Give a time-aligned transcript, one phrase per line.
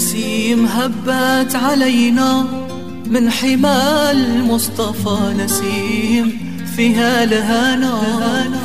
[0.00, 2.44] نسيم هبت علينا
[3.06, 6.38] من حمى المصطفى نسيم.
[6.76, 8.00] فيها الهنا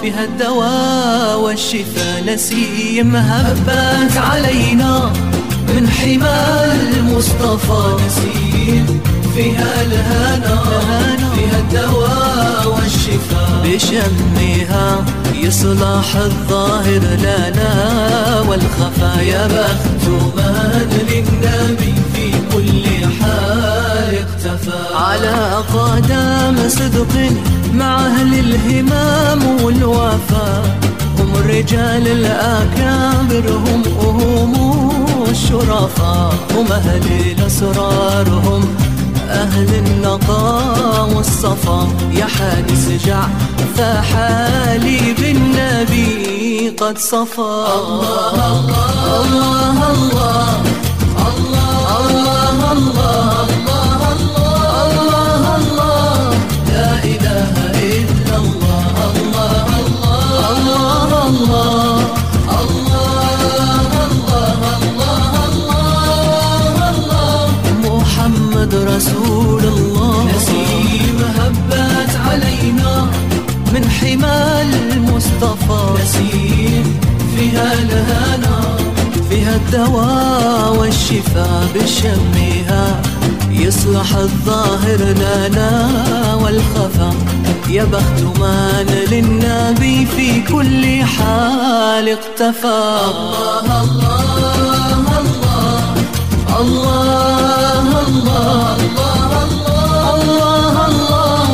[0.01, 3.15] فيها الدواء والشفاء نسيم.
[3.15, 5.12] هبت علينا
[5.67, 6.40] من حمى
[6.74, 9.02] المصطفى نسيم.
[9.36, 10.63] فيها الهنا
[11.36, 13.62] فيها الدواء والشفاء.
[13.63, 15.06] بشمها
[15.44, 17.73] يصلح الظاهر لنا
[18.49, 20.05] والخفايا بخت
[20.76, 27.32] من للنبي في كل حال اختفى على قدم صدق
[27.74, 30.78] مع أهل الهمام والوفاء
[31.20, 34.54] هم الرجال الأكابر هم هم
[35.30, 38.76] الشرفاء هم أهل الأسرار هم
[39.44, 41.88] أهل النقاء والصفا.
[42.12, 43.23] يا حادث جع
[43.77, 50.47] فحالي بالنبي قد صفى الله الله الله الله
[51.27, 53.75] الله الله الله
[68.66, 70.27] محمد رسول الله.
[70.38, 73.08] نسيم هبت علينا
[73.73, 76.03] من حمى المصطفى.
[76.03, 76.99] نسيم
[77.36, 78.77] فيها الهنا
[79.30, 83.02] فيها الدواء والشفاء بشمها.
[83.52, 85.71] يصلح الظاهر لنا
[86.41, 87.13] والخفا.
[87.69, 92.81] يا بخت من للنبي في كل حال اقتفى.
[93.05, 94.75] الله الله.
[96.61, 99.31] الله الله الله
[100.16, 101.48] الله الله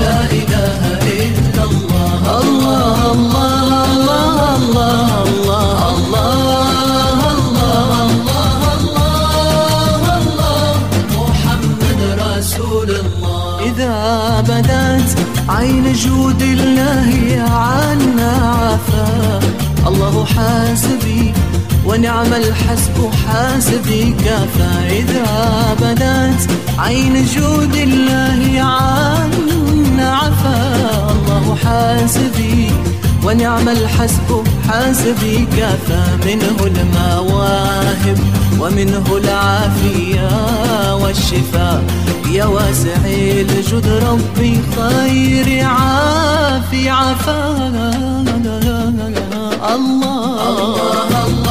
[0.00, 0.82] لا إله
[1.22, 4.88] إلا الله الله الله الله
[5.94, 8.08] الله الله
[11.18, 13.94] محمد رسول الله إذا
[15.48, 17.10] عين جود الله
[17.50, 18.32] عنا
[18.62, 19.40] عفا
[19.86, 21.32] الله حاسبي
[21.92, 30.56] ونعم الحسب حاسبي كفى إذا بدت عين جود الله عنا عفا
[31.12, 32.70] الله حاسبي
[33.24, 38.18] ونعم الحسب حاسبي كفى منه المواهب
[38.60, 40.28] ومنه العافية
[40.96, 41.84] والشفاء
[42.30, 47.56] يا واسع الجود ربي خير عافي عفا
[49.74, 50.32] الله
[51.14, 51.41] الله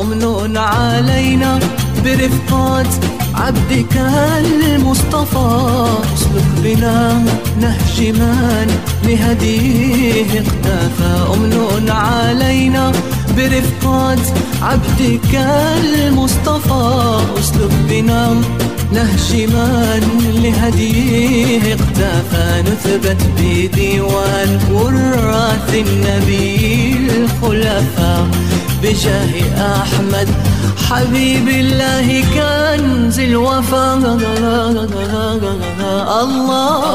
[0.00, 1.58] أمن علينا
[2.04, 3.96] برفقات عبدك
[4.38, 5.48] المصطفى.
[6.14, 7.24] اسلك بنا
[7.60, 8.68] نهج من
[9.04, 12.92] لهديه اختفى أمن علينا
[13.36, 14.18] برفقات
[14.62, 17.20] عبدك المصطفى.
[17.38, 18.34] اسلك بنا
[18.92, 20.02] نهج من
[20.42, 21.74] لهديه.
[21.74, 28.28] اقتفى نثبت بديوان وراث النبي الخلفاء
[28.82, 29.32] بجاه
[29.82, 30.28] أحمد.
[30.88, 33.94] حبيب الله كنز الوفا
[36.22, 36.90] الله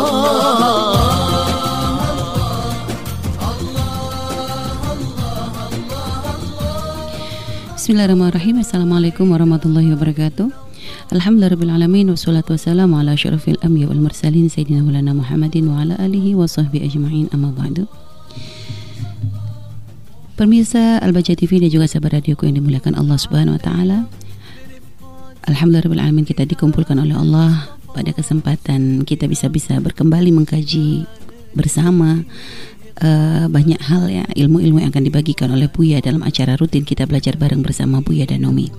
[7.76, 10.50] Bismillahirrahmanirrahim Assalamualaikum warahmatullahi wabarakatuh
[11.14, 16.50] Alhamdulillahirrahmanirrahim Wassalatu wassalamu ala syarafil amya wal mursalin Sayyidina Maulana Muhammadin Wa ala alihi wa
[16.50, 17.86] sahbihi ajma'in Amma ba'du
[20.36, 24.00] Pemirsa Al-Baca TV dan juga sahabat radioku yang dimuliakan Allah Subhanahu Wa Taala.
[25.48, 31.08] Alhamdulillahirrahmanirrahim kita dikumpulkan oleh Allah Pada kesempatan kita bisa-bisa berkembali mengkaji
[31.56, 32.28] bersama
[33.02, 37.36] uh, banyak hal ya ilmu-ilmu yang akan dibagikan oleh Buya dalam acara rutin kita belajar
[37.36, 38.72] bareng bersama Buya dan Nomi.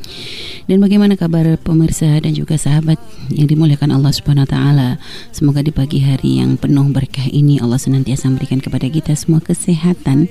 [0.66, 2.98] Dan bagaimana kabar pemirsa dan juga sahabat
[3.30, 4.90] yang dimuliakan Allah Subhanahu wa taala?
[5.30, 10.26] Semoga di pagi hari yang penuh berkah ini Allah senantiasa memberikan kepada kita semua kesehatan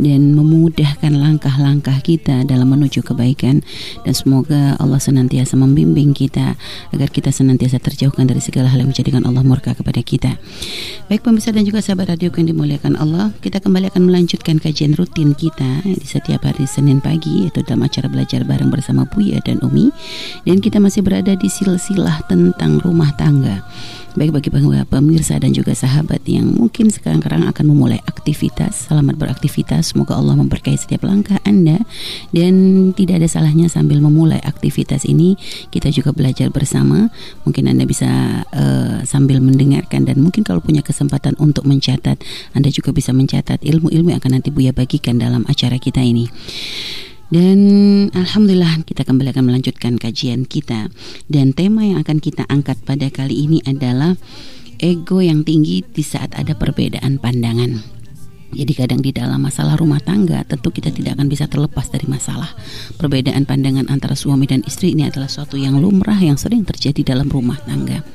[0.00, 3.62] dan memudahkan langkah-langkah kita dalam menuju kebaikan
[4.02, 6.58] dan semoga Allah senantiasa membimbing kita
[6.90, 10.34] agar kita senantiasa terjauhkan dari segala hal yang menjadikan Allah murka kepada kita.
[11.06, 15.34] Baik pemirsa dan juga sahabat radio yang dimuliakan Allah, kita kembali akan melanjutkan kajian rutin
[15.34, 19.90] kita di setiap hari Senin pagi yaitu dalam acara belajar bareng bersama Buya dan Umi
[20.46, 23.64] dan kita masih berada di silsilah tentang rumah tangga.
[24.16, 24.48] Baik bagi
[24.88, 29.92] pemirsa dan juga sahabat yang mungkin sekarang-sekarang akan memulai aktivitas, selamat beraktivitas.
[29.92, 31.84] Semoga Allah memberkahi setiap langkah Anda
[32.32, 35.36] dan tidak ada salahnya sambil memulai aktivitas ini
[35.68, 37.12] kita juga belajar bersama.
[37.44, 38.08] Mungkin Anda bisa
[38.56, 42.16] uh, sambil mendengarkan dan mungkin kalau punya kesempatan untuk mencatat,
[42.56, 46.24] Anda juga bisa mencatat ilmu-ilmu yang akan nanti Buya bagikan dalam acara kita ini.
[47.26, 47.58] Dan
[48.14, 50.94] alhamdulillah kita kembali akan melanjutkan kajian kita
[51.26, 54.14] dan tema yang akan kita angkat pada kali ini adalah
[54.78, 57.95] ego yang tinggi di saat ada perbedaan pandangan.
[58.54, 62.54] Jadi kadang di dalam masalah rumah tangga tentu kita tidak akan bisa terlepas dari masalah.
[62.94, 67.26] Perbedaan pandangan antara suami dan istri ini adalah suatu yang lumrah yang sering terjadi dalam
[67.26, 68.06] rumah tangga.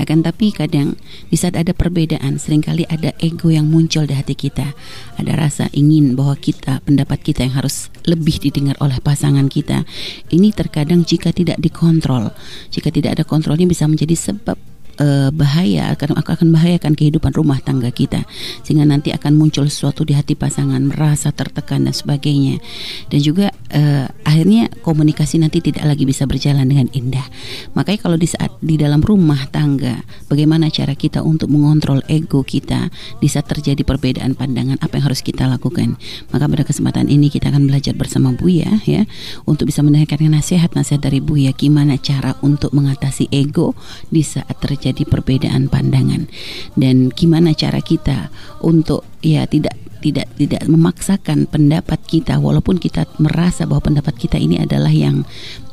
[0.00, 0.96] Akan tapi kadang
[1.28, 4.72] di saat ada perbedaan sering kali ada ego yang muncul di hati kita.
[5.20, 9.84] Ada rasa ingin bahwa kita, pendapat kita yang harus lebih didengar oleh pasangan kita.
[10.32, 12.32] Ini terkadang jika tidak dikontrol,
[12.72, 17.90] jika tidak ada kontrolnya bisa menjadi sebab uh, bahaya akan akan membahayakan kehidupan rumah tangga
[17.90, 18.22] kita.
[18.62, 22.62] Sehingga nanti akan muncul sesuatu di hati pasangan merasa tertekan dan sebagainya.
[23.10, 27.26] Dan juga uh, akhirnya komunikasi nanti tidak lagi bisa berjalan dengan indah.
[27.74, 30.00] Makanya kalau di saat di dalam rumah tangga
[30.30, 32.88] bagaimana cara kita untuk mengontrol ego kita
[33.18, 35.98] di saat terjadi perbedaan pandangan apa yang harus kita lakukan?
[36.30, 39.06] Maka pada kesempatan ini kita akan belajar bersama Buya ya
[39.44, 43.72] untuk bisa mendengarkan nasihat-nasihat dari Buya gimana cara untuk mengatasi ego
[44.08, 46.28] di saat terjadi terjadi perbedaan pandangan.
[46.76, 48.28] Dan gimana cara kita
[48.60, 54.60] untuk ya tidak tidak tidak memaksakan pendapat kita walaupun kita merasa bahwa pendapat kita ini
[54.60, 55.24] adalah yang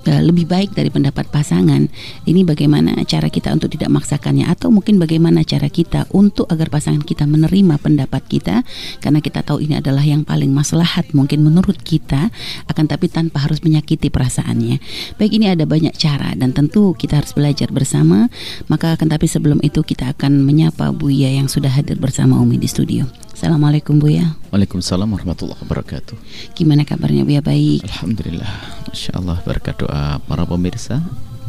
[0.06, 1.86] lebih baik dari pendapat pasangan.
[2.25, 7.06] Ini bagaimana cara kita untuk tidak memaksakannya atau mungkin bagaimana cara kita untuk agar pasangan
[7.06, 8.65] kita menerima pendapat kita
[9.03, 12.33] karena kita tahu ini adalah yang paling maslahat mungkin menurut kita
[12.65, 14.81] akan tapi tanpa harus menyakiti perasaannya.
[15.21, 18.31] Baik ini ada banyak cara dan tentu kita harus belajar bersama.
[18.68, 22.68] Maka akan tapi sebelum itu kita akan menyapa Buya yang sudah hadir bersama Umi di
[22.68, 23.06] studio.
[23.31, 24.36] Assalamualaikum Buya.
[24.51, 26.16] Waalaikumsalam warahmatullahi wabarakatuh.
[26.54, 27.88] Gimana kabarnya Buya baik?
[27.88, 28.54] Alhamdulillah.
[28.92, 31.00] Masya Allah berkat doa para pemirsa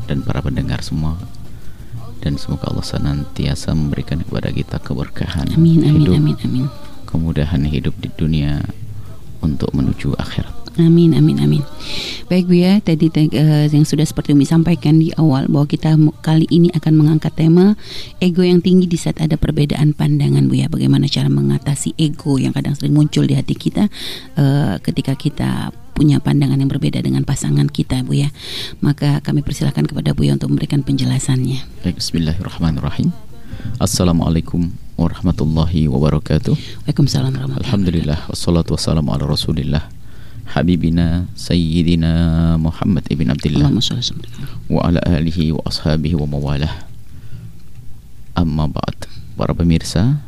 [0.06, 1.18] dan para pendengar semua
[2.22, 6.66] dan semoga Allah senantiasa memberikan kepada kita keberkahan amin, amin, hidup, amin, amin.
[7.10, 8.62] kemudahan hidup di dunia
[9.42, 10.61] untuk menuju akhirat.
[10.80, 11.62] Amin, amin, amin.
[12.32, 16.48] Baik Bu ya, tadi uh, yang sudah seperti Umi sampaikan di awal bahwa kita kali
[16.48, 17.76] ini akan mengangkat tema
[18.24, 20.72] ego yang tinggi di saat ada perbedaan pandangan Bu ya.
[20.72, 23.92] Bagaimana cara mengatasi ego yang kadang sering muncul di hati kita
[24.40, 28.32] uh, ketika kita punya pandangan yang berbeda dengan pasangan kita Bu ya.
[28.80, 31.84] Maka kami persilahkan kepada Bu ya untuk memberikan penjelasannya.
[31.84, 33.12] Baik, bismillahirrahmanirrahim.
[33.76, 36.56] Assalamualaikum warahmatullahi wabarakatuh.
[36.88, 37.68] Waalaikumsalam warahmatullahi wabarakatuh.
[37.68, 40.01] Alhamdulillah wassalatu wassalamu ala Rasulillah
[40.52, 43.72] habibina sayyidina Muhammad ibn Abdullah
[44.68, 46.84] wa ala alihi wa ashabihi wa mawalah
[48.36, 50.20] amma ba'd para pemirsa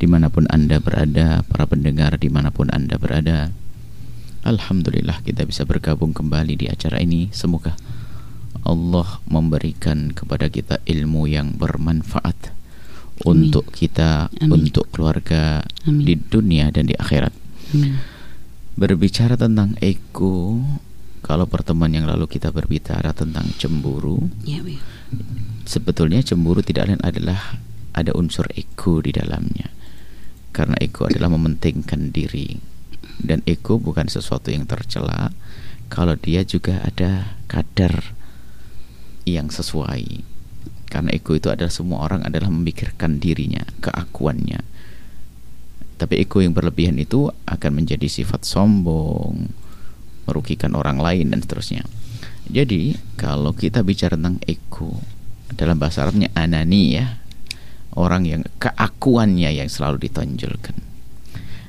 [0.00, 3.52] di mana pun anda berada para pendengar di mana pun anda berada
[4.44, 7.76] Alhamdulillah kita bisa bergabung kembali di acara ini semoga
[8.64, 12.52] Allah memberikan kepada kita ilmu yang bermanfaat
[13.24, 13.52] Amin.
[13.52, 14.64] untuk kita Amin.
[14.64, 16.08] untuk keluarga Amin.
[16.08, 17.32] di dunia dan di akhirat
[17.76, 18.13] Amin
[18.74, 20.60] berbicara tentang ego
[21.24, 24.82] kalau pertemuan yang lalu kita berbicara tentang cemburu ya, ya.
[25.64, 29.70] sebetulnya cemburu tidak lain adalah ada unsur ego di dalamnya.
[30.50, 32.58] Karena ego adalah mementingkan diri.
[33.14, 35.30] Dan ego bukan sesuatu yang tercela
[35.86, 38.14] kalau dia juga ada kadar
[39.22, 40.26] yang sesuai.
[40.90, 44.73] Karena ego itu adalah semua orang adalah memikirkan dirinya keakuannya
[45.94, 49.46] tapi ego yang berlebihan itu akan menjadi sifat sombong,
[50.26, 51.86] merugikan orang lain dan seterusnya.
[52.50, 55.00] Jadi kalau kita bicara tentang ego
[55.54, 57.22] dalam bahasa Arabnya anani ya,
[57.94, 60.76] orang yang keakuannya yang selalu ditonjolkan.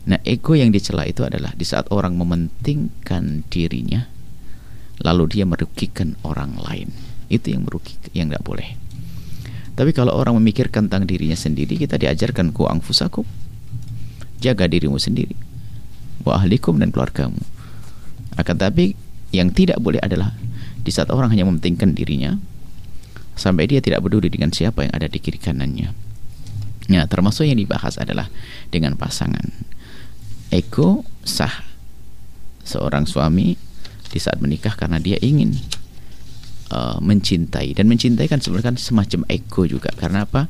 [0.06, 4.06] Nah, ego yang dicela itu adalah di saat orang mementingkan dirinya,
[5.02, 6.94] lalu dia merugikan orang lain.
[7.26, 8.70] Itu yang merugikan, yang tidak boleh.
[9.76, 13.26] Tapi kalau orang memikirkan tentang dirinya sendiri, kita diajarkan ku angfusakum
[14.40, 15.36] jaga dirimu sendiri.
[16.26, 17.40] Wa ahlikum dan keluargamu.
[18.36, 18.98] Akan tapi
[19.32, 20.36] yang tidak boleh adalah
[20.86, 22.38] di saat orang hanya mementingkan dirinya
[23.36, 25.92] sampai dia tidak peduli dengan siapa yang ada di kiri kanannya.
[26.86, 28.30] Ya termasuk yang dibahas adalah
[28.70, 29.50] dengan pasangan.
[30.54, 31.66] Ego sah.
[32.66, 33.54] Seorang suami
[34.10, 35.54] di saat menikah karena dia ingin
[36.74, 37.74] uh, mencintai.
[37.74, 39.90] Dan mencintai kan sebenarnya kan semacam ego juga.
[39.94, 40.50] Karena apa?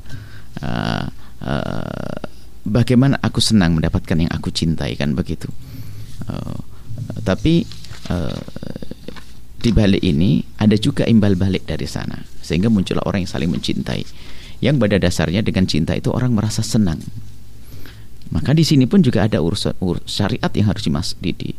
[0.60, 1.06] Uh,
[1.44, 2.20] uh,
[2.66, 5.48] bagaimana aku senang mendapatkan yang aku cintai kan begitu.
[6.26, 6.58] Uh,
[7.22, 7.64] tapi
[8.10, 8.42] uh,
[9.62, 14.04] di balik ini ada juga imbal balik dari sana sehingga muncullah orang yang saling mencintai.
[14.64, 17.00] yang pada dasarnya dengan cinta itu orang merasa senang.
[18.32, 21.52] Maka di sini pun juga ada urusan ur, syariat yang harus dimas, di, di,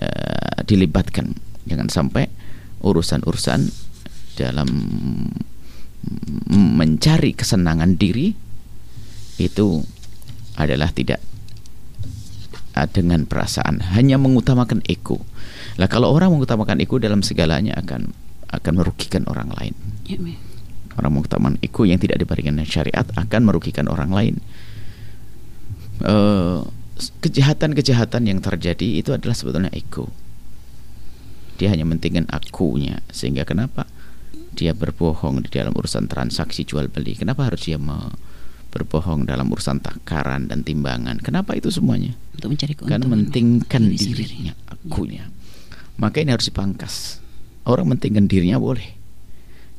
[0.00, 1.36] uh, dilibatkan.
[1.66, 2.30] Jangan sampai
[2.80, 3.60] urusan-urusan
[4.38, 4.68] dalam
[6.54, 8.30] mencari kesenangan diri
[9.36, 9.82] itu
[10.56, 11.20] adalah tidak
[12.76, 15.22] uh, dengan perasaan, hanya mengutamakan ego.
[15.76, 18.12] Lah kalau orang mengutamakan ego dalam segalanya akan
[18.52, 19.74] akan merugikan orang lain.
[20.08, 20.18] Ya,
[20.96, 24.36] orang mengutamakan ego yang tidak dengan syariat akan merugikan orang lain.
[26.00, 26.64] Uh,
[26.96, 30.08] kejahatan-kejahatan yang terjadi itu adalah sebetulnya ego.
[31.56, 33.88] Dia hanya mentingkan akunya sehingga kenapa
[34.56, 37.16] dia berbohong di dalam urusan transaksi jual beli?
[37.16, 38.12] Kenapa harus dia me
[38.76, 41.16] berbohong dalam urusan takaran dan timbangan?
[41.24, 42.12] Kenapa itu semuanya?
[42.36, 45.32] Untuk mencari Kan mentingkan dirinya, akunya.
[45.96, 47.24] Maka ini harus dipangkas.
[47.64, 48.94] Orang mentingkan dirinya boleh,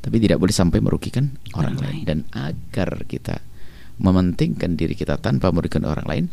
[0.02, 2.04] tapi tidak boleh sampai merugikan orang, orang lain.
[2.04, 3.40] Dan agar kita
[3.98, 6.26] mementingkan diri kita tanpa merugikan orang lain,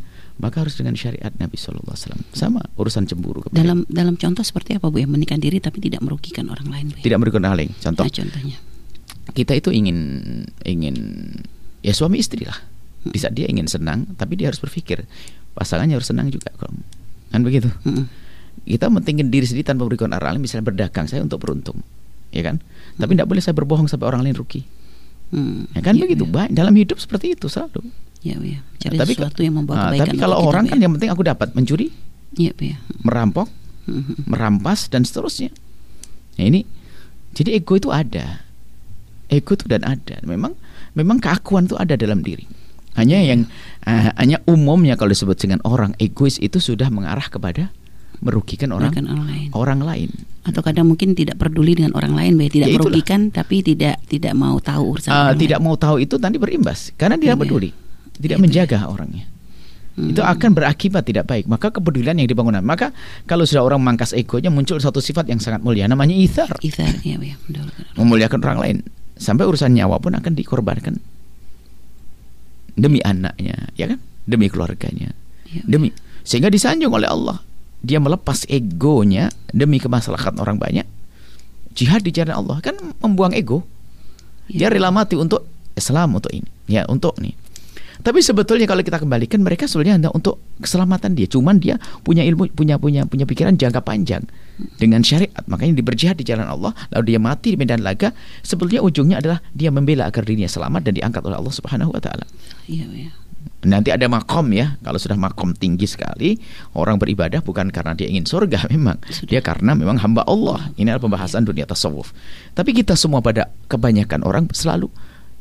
[0.43, 2.23] maka harus dengan syariat Nabi Shallallahu Alaihi Wasallam.
[2.35, 3.47] Sama urusan cemburu.
[3.47, 6.87] Kepada dalam dalam contoh seperti apa bu yang menikah diri tapi tidak merugikan orang lain?
[6.91, 6.99] Bu?
[7.01, 7.71] Tidak merugikan orang lain.
[7.79, 8.03] Contoh.
[8.03, 8.57] Nah, contohnya.
[9.31, 9.99] Kita itu ingin
[10.67, 10.97] ingin
[11.85, 12.57] ya suami istri lah.
[13.05, 13.13] Hmm.
[13.13, 15.05] Bisa dia ingin senang tapi dia harus berpikir
[15.53, 16.51] pasangannya harus senang juga
[17.31, 17.69] kan begitu.
[17.85, 18.25] Hmm
[18.65, 21.85] kita mentingin diri sendiri tanpa memberikan orang lain misalnya berdagang saya untuk beruntung
[22.33, 22.99] ya kan hmm.
[22.99, 24.65] tapi tidak boleh saya berbohong sampai orang lain rugi
[25.35, 25.77] hmm.
[25.77, 26.33] ya kan ya, begitu ya.
[26.33, 27.85] baik dalam hidup seperti itu selalu
[28.25, 30.89] ya ya cari nah, tapi, sesuatu yang membawa nah, tapi kalau orang kan ya.
[30.89, 31.93] yang penting aku dapat mencuri
[32.35, 32.81] ya, ya.
[33.05, 33.53] merampok
[33.85, 34.25] hmm.
[34.27, 35.53] merampas dan seterusnya
[36.41, 36.65] nah, ini
[37.37, 38.41] jadi ego itu ada
[39.29, 40.57] ego itu dan ada memang
[40.95, 42.47] memang keakuan itu ada dalam diri
[42.95, 43.51] hanya yang
[43.87, 47.75] uh, hanya umumnya kalau disebut dengan orang egois itu sudah mengarah kepada
[48.23, 49.49] merugikan orang, orang lain.
[49.53, 50.11] Orang lain.
[50.47, 54.33] Atau kadang mungkin tidak peduli dengan orang lain, baik tidak ya merugikan tapi tidak tidak
[54.39, 55.67] mau tahu urusan uh, tidak lain.
[55.67, 57.75] mau tahu itu nanti berimbas karena dia ya, peduli,
[58.17, 58.87] tidak ya, menjaga ya.
[58.87, 59.25] orangnya.
[59.95, 60.11] Hmm.
[60.11, 61.47] Itu akan berakibat tidak baik.
[61.47, 62.59] Maka kepedulian yang dibangun.
[62.67, 62.91] Maka
[63.31, 66.51] kalau sudah orang mangkas egonya muncul satu sifat yang sangat mulia namanya ithar.
[66.67, 67.39] Ithar, ya, ya,
[67.95, 68.77] Memuliakan orang lain
[69.19, 70.99] sampai urusan nyawa pun akan dikorbankan.
[72.75, 74.03] Demi anaknya, ya kan?
[74.27, 75.15] Demi keluarganya.
[75.47, 75.95] Ya, demi
[76.25, 77.39] sehingga disanjung oleh Allah.
[77.85, 80.89] Dia melepas egonya demi kemaslahatan orang banyak.
[81.77, 83.61] Jihad di jalan Allah kan membuang ego.
[84.49, 84.69] Ya.
[84.69, 85.45] dia rela mati untuk
[85.77, 86.49] Islam untuk ini.
[86.65, 87.37] Ya untuk nih.
[88.01, 91.29] Tapi sebetulnya kalau kita kembalikan mereka sebenarnya hanya untuk keselamatan dia.
[91.29, 94.25] Cuman dia punya ilmu punya punya punya pikiran jangka panjang
[94.79, 98.81] dengan syariat makanya dia berjihad di jalan Allah lalu dia mati di medan laga sebetulnya
[98.87, 102.25] ujungnya adalah dia membela agar dirinya selamat dan diangkat oleh Allah Subhanahu wa taala
[102.71, 103.11] iya ya
[103.65, 104.77] Nanti ada makom ya.
[104.85, 106.37] Kalau sudah makom tinggi sekali,
[106.77, 109.01] orang beribadah bukan karena dia ingin surga memang.
[109.25, 110.69] Dia karena memang hamba Allah.
[110.77, 112.13] Ini adalah pembahasan dunia tasawuf.
[112.53, 114.93] Tapi kita semua pada kebanyakan orang selalu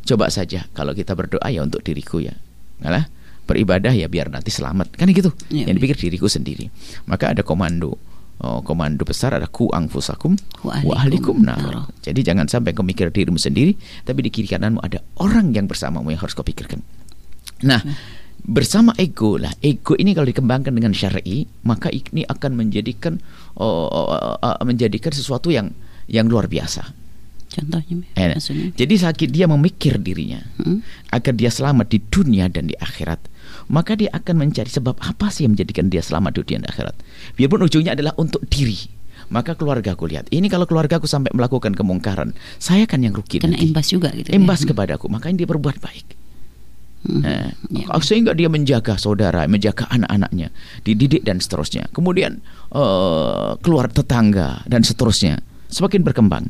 [0.04, 2.36] coba saja kalau kita berdoa ya untuk diriku ya.
[2.84, 3.08] Ngalah
[3.44, 4.96] beribadah ya biar nanti selamat.
[4.96, 5.36] Kan gitu.
[5.52, 6.72] Ya, Yang dipikir diriku sendiri.
[7.04, 8.00] Maka ada komando
[8.42, 10.36] Oh, komando besar ada ku angfusakum
[10.66, 11.88] wa ahlikum nar.
[12.02, 16.12] Jadi jangan sampai kau mikir dirimu sendiri, tapi di kiri kananmu ada orang yang bersamamu
[16.12, 16.82] yang harus kau pikirkan.
[17.64, 17.80] Nah,
[18.44, 19.54] bersama ego lah.
[19.64, 23.22] Ego ini kalau dikembangkan dengan syar'i, maka ini akan menjadikan
[23.56, 25.72] uh, uh, uh, menjadikan sesuatu yang
[26.12, 26.84] yang luar biasa.
[27.54, 28.34] Contohnya, eh,
[28.74, 31.14] jadi saat dia memikir dirinya hmm?
[31.14, 33.22] agar dia selamat di dunia dan di akhirat,
[33.74, 36.96] maka dia akan mencari sebab apa sih yang menjadikan dia selamat di dunia dan akhirat.
[37.34, 38.78] Biarpun ujungnya adalah untuk diri,
[39.34, 43.42] maka keluarga aku lihat ini kalau keluarga aku sampai melakukan kemungkaran saya kan yang rugi
[43.42, 43.66] nanti.
[43.66, 44.74] imbas juga gitu imbas ya?
[44.74, 46.08] kepadaku makanya dia berbuat baik
[47.04, 47.20] Hmm.
[47.20, 48.00] Nah, ya.
[48.00, 50.56] Sehingga dia menjaga saudara, menjaga anak-anaknya,
[50.88, 51.92] dididik dan seterusnya.
[51.92, 52.40] Kemudian
[52.72, 55.44] uh, keluar tetangga dan seterusnya.
[55.68, 56.48] Semakin berkembang,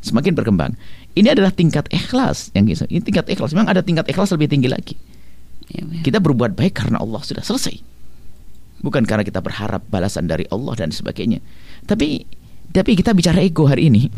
[0.00, 0.72] semakin berkembang.
[1.12, 3.52] Ini adalah tingkat ikhlas yang ini tingkat ikhlas.
[3.52, 4.96] Memang ada tingkat ikhlas lebih tinggi lagi.
[5.72, 5.82] Ya.
[6.04, 7.80] Kita berbuat baik karena Allah sudah selesai,
[8.84, 11.40] bukan karena kita berharap balasan dari Allah dan sebagainya.
[11.88, 12.24] Tapi
[12.74, 14.10] tapi kita bicara ego hari ini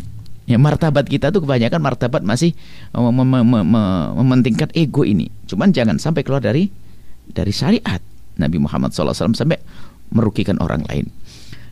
[0.46, 2.54] Ya martabat kita tuh kebanyakan martabat masih
[2.94, 3.66] mem mem mem
[4.14, 5.26] mementingkan ego ini.
[5.50, 6.70] Cuman jangan sampai keluar dari
[7.34, 7.98] dari syariat
[8.38, 9.58] Nabi Muhammad SAW sampai
[10.14, 11.10] merugikan orang lain.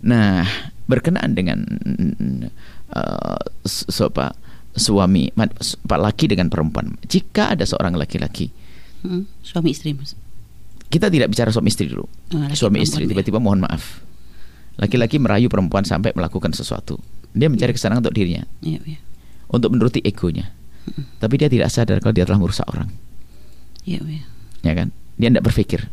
[0.03, 0.43] Nah
[0.91, 1.63] berkenaan dengan
[2.91, 3.39] uh,
[4.75, 5.31] suami
[5.87, 6.99] pak laki dengan perempuan.
[7.07, 8.51] Jika ada seorang laki-laki,
[9.05, 10.17] hmm, suami istri mas.
[10.89, 12.05] Kita tidak bicara suami istri dulu.
[12.09, 13.15] Oh, suami istri ya.
[13.15, 14.03] tiba-tiba mohon maaf.
[14.81, 16.99] Laki-laki merayu perempuan sampai melakukan sesuatu
[17.35, 18.47] dia mencari kesenangan untuk dirinya.
[18.63, 19.01] Iya, iya.
[19.51, 20.55] Untuk menuruti egonya.
[21.19, 22.89] Tapi dia tidak sadar kalau dia telah merusak orang.
[23.83, 24.25] Iya, iya.
[24.63, 24.95] Ya kan?
[25.19, 25.91] Dia tidak berpikir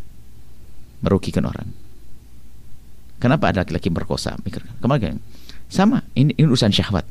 [1.01, 1.65] merugikan orang.
[3.17, 4.37] Kenapa ada laki-laki merkosa?
[4.45, 5.21] Mikir kemarin
[5.65, 7.05] sama, ini, ini urusan syahwat.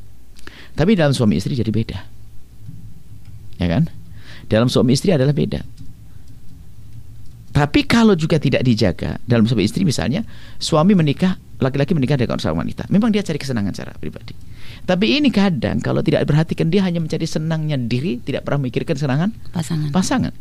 [0.79, 1.99] Tapi dalam suami istri jadi beda.
[3.59, 3.91] Ya kan?
[4.51, 5.63] dalam suami istri adalah beda.
[7.51, 10.23] Tapi kalau juga tidak dijaga dalam suami istri misalnya
[10.55, 14.31] suami menikah, laki-laki menikah dengan seorang wanita, memang dia cari kesenangan secara pribadi.
[14.87, 19.29] Tapi ini kadang kalau tidak diperhatikan dia hanya mencari senangnya diri, tidak pernah memikirkan kesenangan
[19.51, 19.89] pasangan.
[19.91, 20.33] Pasangan.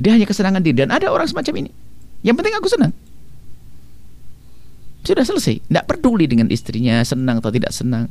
[0.00, 1.70] Dia hanya kesenangan diri dan ada orang semacam ini.
[2.24, 2.92] Yang penting aku senang.
[5.04, 5.60] Sudah selesai.
[5.64, 8.08] Tidak peduli dengan istrinya senang atau tidak senang.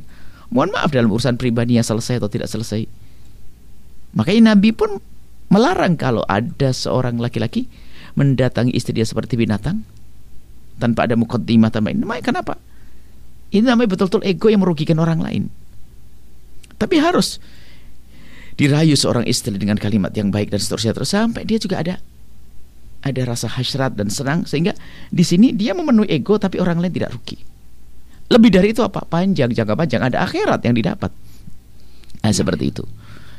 [0.50, 2.86] Mohon maaf dalam urusan pribadinya selesai atau tidak selesai.
[4.14, 4.98] Makanya Nabi pun
[5.50, 7.66] melarang kalau ada seorang laki-laki
[8.14, 9.82] mendatangi istri dia seperti binatang
[10.80, 11.92] tanpa ada mukaddimah tanpa.
[11.92, 12.54] Namanya kenapa?
[13.50, 15.42] Ini namanya betul-betul ego yang merugikan orang lain.
[16.78, 17.42] Tapi harus
[18.56, 22.00] dirayu seorang istri dengan kalimat yang baik dan seterusnya terus sampai dia juga ada
[23.00, 24.76] ada rasa hasrat dan senang sehingga
[25.08, 27.40] di sini dia memenuhi ego tapi orang lain tidak rugi.
[28.30, 29.02] Lebih dari itu apa?
[29.02, 31.10] Panjang jangka panjang ada akhirat yang didapat.
[32.20, 32.84] Nah, seperti itu.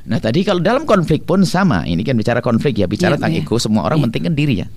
[0.10, 3.34] Nah tadi kalau dalam konflik pun sama, ini kan bicara konflik ya, bicara ya, tentang
[3.38, 3.42] ya.
[3.46, 4.04] ego, semua orang ya.
[4.10, 4.68] mentingkan dirinya.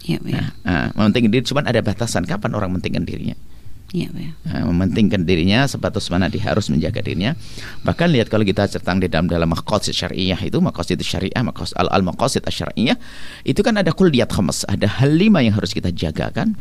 [0.00, 0.56] Ya, ya.
[0.64, 3.36] Nah, mementingkan diri, cuma ada batasan kapan orang mementingkan dirinya.
[3.90, 4.32] Ya, ya.
[4.46, 7.34] Nah, mementingkan dirinya sebatas mana dia harus menjaga dirinya.
[7.82, 11.90] Bahkan lihat kalau kita tentang di dalam dalam maqasid syariah itu maqasid syariah maqasid al
[11.90, 12.94] al maqasid syariah
[13.42, 16.54] itu kan ada kulliyat khamas, ada hal lima yang harus kita jaga kan.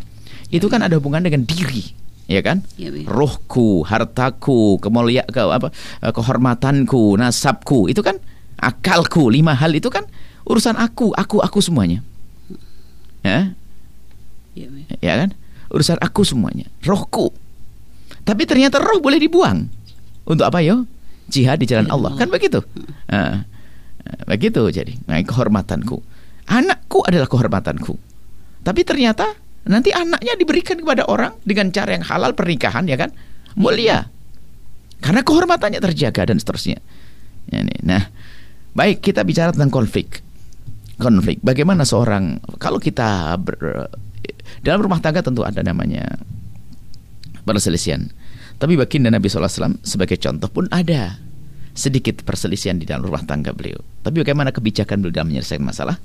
[0.49, 1.93] Itu kan ada hubungan dengan diri
[2.29, 2.61] ya kan?
[2.77, 3.09] Ya, ya.
[3.09, 5.73] Rohku, hartaku, kemuliaan ke apa
[6.05, 8.21] eh, kehormatanku, nasabku, itu kan
[8.61, 10.05] akalku, lima hal itu kan
[10.45, 12.05] urusan aku, aku, aku semuanya.
[13.25, 13.57] Ya?
[14.53, 14.95] Ya, ya.
[15.01, 15.29] ya kan?
[15.73, 17.33] Urusan aku semuanya, rohku.
[18.21, 19.65] Tapi ternyata roh boleh dibuang.
[20.29, 20.85] Untuk apa yo?
[21.29, 22.13] Jihad di jalan ya, Allah.
[22.13, 22.61] Kan begitu?
[23.09, 23.45] Nah,
[24.29, 24.97] begitu jadi.
[25.09, 25.97] Nah, kehormatanku.
[26.49, 27.97] Anakku adalah kehormatanku.
[28.61, 29.33] Tapi ternyata
[29.69, 33.13] Nanti anaknya diberikan kepada orang dengan cara yang halal pernikahan ya kan?
[33.53, 34.09] Mulia.
[34.99, 36.81] Karena kehormatannya terjaga dan seterusnya.
[37.53, 38.09] Ya, nah,
[38.73, 40.25] baik kita bicara tentang konflik.
[40.97, 41.39] Konflik.
[41.45, 43.87] Bagaimana seorang kalau kita ber,
[44.65, 46.17] dalam rumah tangga tentu ada namanya
[47.45, 48.09] perselisihan.
[48.59, 51.15] Tapi baginda Nabi SAW sebagai contoh pun ada
[51.71, 53.79] sedikit perselisihan di dalam rumah tangga beliau.
[54.03, 55.95] Tapi bagaimana kebijakan beliau dalam menyelesaikan masalah?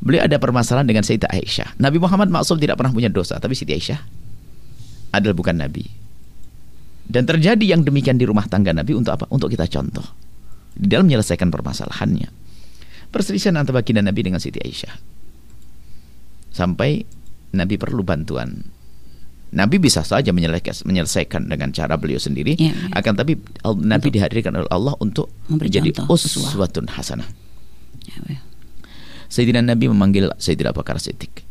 [0.00, 1.80] Beliau ada permasalahan dengan Sayyidah Aisyah.
[1.80, 4.00] Nabi Muhammad maksum tidak pernah punya dosa, tapi Siti Aisyah
[5.16, 5.84] adalah bukan Nabi.
[7.06, 9.24] Dan terjadi yang demikian di rumah tangga Nabi untuk apa?
[9.30, 10.04] Untuk kita contoh.
[10.76, 12.28] Di dalam menyelesaikan permasalahannya.
[13.08, 14.94] Perselisihan antara baginda Nabi dengan Siti Aisyah.
[16.52, 17.06] Sampai
[17.54, 18.76] Nabi perlu bantuan.
[19.56, 22.98] Nabi bisa saja menyelesaikan dengan cara beliau sendiri, ya, ya.
[22.98, 23.38] akan tapi
[23.86, 27.30] Nabi dihadirkan oleh Allah untuk menjadi uswatun hasanah.
[28.10, 28.40] Ya, ya.
[29.26, 31.42] Sayyidina Nabi memanggil Sayyidina Abu Bakar Siddiq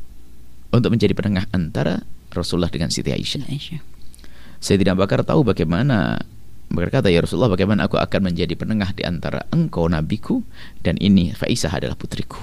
[0.71, 3.47] untuk menjadi penengah antara Rasulullah dengan Siti Aisyah.
[4.59, 6.19] Sayyidina Abu Bakar tahu bagaimana
[6.71, 10.41] berkata ya Rasulullah bagaimana aku akan menjadi penengah di antara engkau nabiku
[10.81, 12.41] dan ini Faisah adalah putriku.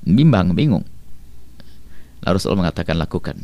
[0.00, 0.84] Bimbang, bingung.
[2.24, 3.36] Lalu Rasulullah mengatakan lakukan.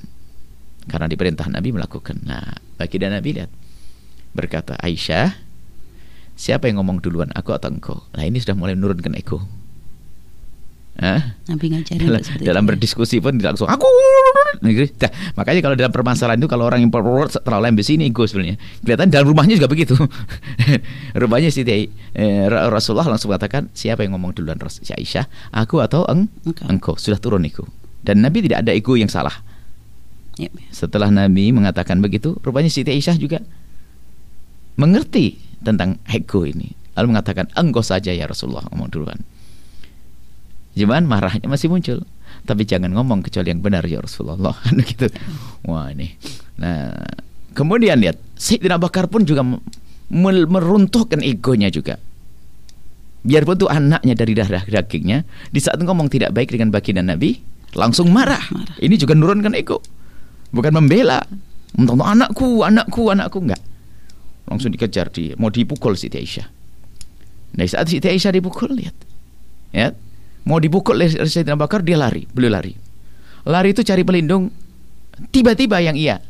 [0.86, 2.22] Karena diperintah Nabi melakukan.
[2.24, 3.50] Nah, bagi dan Nabi lihat
[4.32, 5.34] berkata Aisyah,
[6.38, 7.98] siapa yang ngomong duluan aku atau engkau?
[8.14, 9.42] Nah, ini sudah mulai menurunkan ego.
[10.96, 12.68] Nabi ngajarin dalam, dalam ya.
[12.72, 13.84] berdiskusi pun langsung aku!
[14.64, 14.72] Nah,
[15.36, 16.88] makanya kalau dalam permasalahan itu kalau orang yang
[17.44, 18.56] terlalu ambisi ini ego sebenarnya.
[18.80, 19.92] Kelihatan dalam rumahnya juga begitu.
[21.20, 25.52] Rumahnya Siti eh, Rasulullah langsung mengatakan siapa yang ngomong duluan si Aisyah?
[25.52, 26.94] Aku atau eng engkau, engkau?
[26.96, 27.68] Sudah turun ego.
[28.00, 29.36] Dan Nabi tidak ada ego yang salah.
[30.36, 30.52] Yep.
[30.68, 33.40] setelah Nabi mengatakan begitu rupanya Siti Aisyah juga
[34.76, 36.72] mengerti tentang ego ini.
[36.96, 39.20] Lalu mengatakan engkau saja ya Rasulullah ngomong duluan
[40.76, 42.04] Cuman marahnya masih muncul.
[42.44, 44.52] Tapi jangan ngomong kecuali yang benar ya Rasulullah.
[44.64, 45.08] Kan gitu.
[45.64, 46.12] Wah ini.
[46.60, 46.92] Nah,
[47.56, 49.40] kemudian lihat Sayyidina Bakar pun juga
[50.12, 51.96] meruntuhkan egonya juga.
[53.26, 57.42] Biarpun itu anaknya dari darah dagingnya, di saat ngomong tidak baik dengan baginda Nabi,
[57.74, 58.38] langsung marah.
[58.54, 58.78] marah.
[58.78, 59.82] Ini juga nurunkan ego.
[60.54, 61.18] Bukan membela.
[61.74, 63.58] Untuk anakku, anakku, anakku enggak.
[64.46, 66.46] Langsung dikejar di mau dipukul Siti Aisyah.
[67.58, 68.94] Nah, saat Siti Aisyah dipukul lihat.
[69.74, 69.90] Ya,
[70.46, 72.72] Mau dipukul oleh Sayyidina Bakar, dia lari, beliau lari.
[73.46, 74.48] Lari itu cari pelindung.
[75.34, 76.22] Tiba-tiba yang ia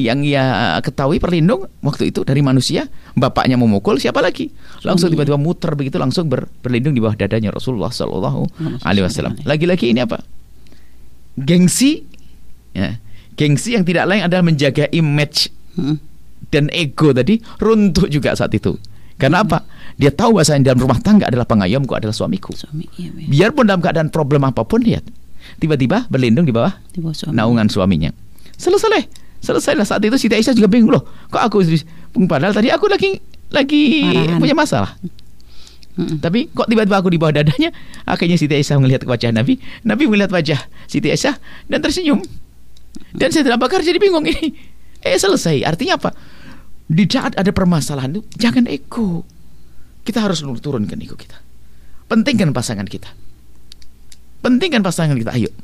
[0.00, 4.48] yang ia ketahui perlindung waktu itu dari manusia, bapaknya memukul, siapa lagi?
[4.86, 8.40] Langsung tiba-tiba muter begitu langsung ber, berlindung di bawah dadanya Rasulullah Shallallahu
[8.86, 9.36] alaihi wasallam.
[9.44, 10.24] Lagi-lagi ini apa?
[11.36, 12.06] Gengsi
[12.72, 12.96] ya.
[13.36, 15.96] Gengsi yang tidak lain adalah menjaga image hmm.
[16.52, 18.76] dan ego tadi runtuh juga saat itu.
[19.20, 19.62] Karena apa?
[20.00, 22.56] Dia tahu bahasa dalam rumah tangga adalah pengayomku adalah suamiku.
[22.56, 23.28] Suami, iya, iya.
[23.28, 25.04] Biarpun dalam keadaan problem apa pun lihat,
[25.60, 27.36] tiba-tiba berlindung di bawah, di bawah suami.
[27.36, 28.10] naungan suaminya.
[28.56, 29.04] Selesai,
[29.44, 31.04] selesailah saat itu Siti Aisyah juga bingung loh.
[31.28, 31.60] Kok aku
[32.24, 33.20] padahal tadi aku lagi
[33.52, 34.40] lagi Marahan.
[34.40, 34.96] punya masalah.
[36.00, 36.22] Mm-mm.
[36.22, 37.74] Tapi kok tiba-tiba aku di bawah dadanya?
[38.08, 39.60] Akhirnya Siti Aisyah melihat wajah Nabi.
[39.84, 41.36] Nabi melihat wajah Siti Aisyah
[41.68, 42.24] dan tersenyum.
[43.12, 44.54] Dan saya tidak bakar jadi bingung ini.
[45.02, 45.66] Eh selesai.
[45.66, 46.12] Artinya apa?
[46.90, 49.22] Di saat ada permasalahan itu jangan ego.
[50.02, 51.38] Kita harus turunkan ego kita.
[52.10, 53.06] Pentingkan pasangan kita.
[54.42, 55.30] Pentingkan pasangan kita.
[55.30, 55.54] Ayo.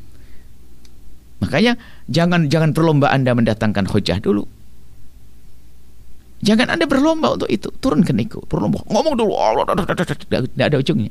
[1.43, 1.75] Makanya
[2.07, 4.47] jangan jangan berlomba Anda mendatangkan hujah dulu.
[6.47, 7.75] Jangan Anda berlomba untuk itu.
[7.75, 8.47] Turunkan ego.
[8.47, 8.87] Berlomba.
[8.87, 9.35] Ngomong dulu.
[9.35, 11.11] Tidak ada ujungnya.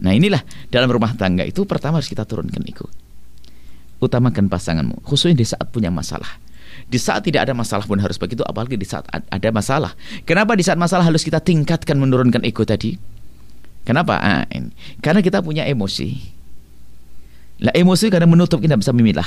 [0.00, 0.40] Nah inilah
[0.72, 2.88] dalam rumah tangga itu pertama harus kita turunkan ego.
[4.00, 5.04] Utamakan pasanganmu.
[5.04, 6.47] Khususnya di saat punya masalah.
[6.88, 8.40] Di saat tidak ada masalah pun harus begitu.
[8.48, 9.92] Apalagi di saat ada masalah.
[10.24, 12.96] Kenapa di saat masalah harus kita tingkatkan menurunkan ego tadi?
[13.84, 14.16] Kenapa?
[14.16, 14.72] Ah, ini.
[15.04, 16.16] Karena kita punya emosi.
[17.60, 19.26] Lah emosi karena menutup kita bisa memilah.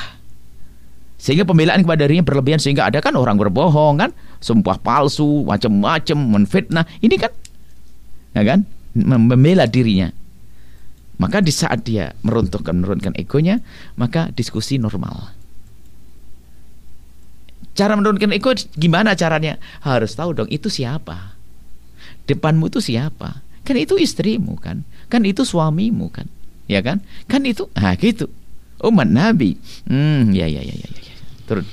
[1.21, 4.09] Sehingga pembelaan kepada dirinya berlebihan sehingga ada kan orang berbohong kan,
[4.41, 6.85] sumpah palsu, macam-macam, menfitnah.
[6.97, 7.31] Ini kan
[8.33, 8.65] ya kan
[8.97, 10.09] membela dirinya.
[11.21, 13.61] Maka di saat dia meruntuhkan menurunkan egonya,
[13.93, 15.29] maka diskusi normal.
[17.71, 19.55] Cara menurunkan ego gimana caranya?
[19.83, 21.35] Harus tahu dong itu siapa.
[22.27, 23.43] Depanmu itu siapa?
[23.63, 24.83] Kan itu istrimu kan?
[25.07, 26.27] Kan itu suamimu kan?
[26.67, 26.99] Ya kan?
[27.31, 28.27] Kan itu ah gitu.
[28.81, 29.55] Umat Nabi.
[29.87, 31.11] Hmm, ya ya ya ya ya
[31.51, 31.67] turun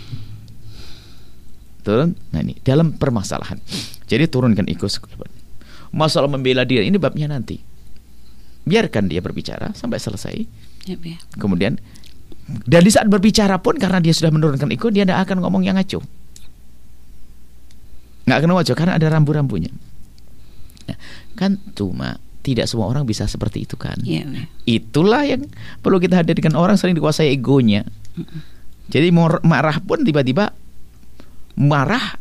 [1.87, 3.63] turun nah ini dalam permasalahan
[4.11, 4.91] jadi turunkan ego
[5.95, 7.63] masalah membela dia ini babnya nanti
[8.67, 10.37] biarkan dia berbicara sampai selesai
[10.91, 11.17] ya, ya.
[11.39, 11.79] kemudian
[12.65, 15.77] dan di saat berbicara pun karena dia sudah menurunkan ego dia tidak akan ngomong yang
[15.77, 16.01] ngaco
[18.25, 19.73] nggak akan ngaco karena ada rambu-rambunya
[20.89, 20.99] nah,
[21.37, 24.49] kan cuma tidak semua orang bisa seperti itu kan ya, ya.
[24.65, 25.45] itulah yang
[25.85, 27.85] perlu kita hadirkan orang sering dikuasai egonya
[28.89, 30.57] jadi marah pun tiba-tiba
[31.61, 32.17] marah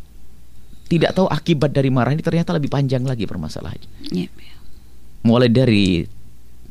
[0.88, 3.88] tidak tahu akibat dari marah ini ternyata lebih panjang lagi permasalahannya.
[4.08, 4.32] Yeah.
[5.22, 6.08] Mulai dari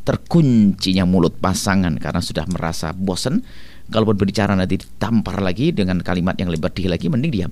[0.08, 3.44] terkuncinya mulut pasangan karena sudah merasa bosan,
[3.92, 7.52] kalau berbicara nanti ditampar lagi dengan kalimat yang lebih tinggi lagi, mending diam.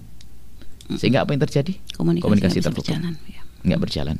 [0.96, 1.76] Sehingga apa yang terjadi?
[2.00, 3.42] Komunikasi, Komunikasi tertutup, berjalan, ya.
[3.68, 4.18] nggak berjalan.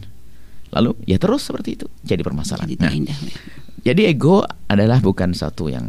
[0.76, 2.68] Lalu ya terus seperti itu jadi permasalahan.
[2.68, 3.38] Jadi, nah, indah, ya.
[3.94, 5.88] jadi ego adalah bukan satu yang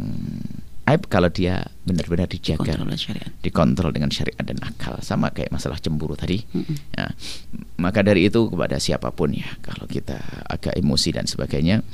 [0.87, 2.79] aib kalau dia benar-benar dijaga,
[3.43, 6.39] dikontrol dengan syariat dan akal, sama kayak masalah cemburu tadi.
[6.55, 7.11] Mm
[7.77, 10.17] maka dari itu kepada siapa pun ya, kalau kita
[10.49, 11.85] agak emosi dan sebagainya,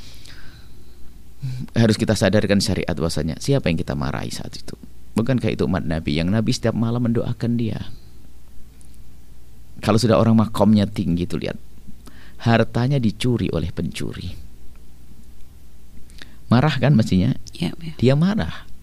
[1.75, 4.75] harus kita sadarkan syariat bahwasanya siapa yang kita marahi saat itu.
[5.13, 7.79] Bukankah itu umat Nabi yang Nabi setiap malam mendoakan dia?
[9.83, 11.59] Kalau sudah orang makomnya tinggi tuh lihat,
[12.41, 14.33] hartanya dicuri oleh pencuri.
[16.49, 17.35] Marah kan mestinya?
[17.53, 17.93] Ya, ya.
[17.99, 18.73] Dia marah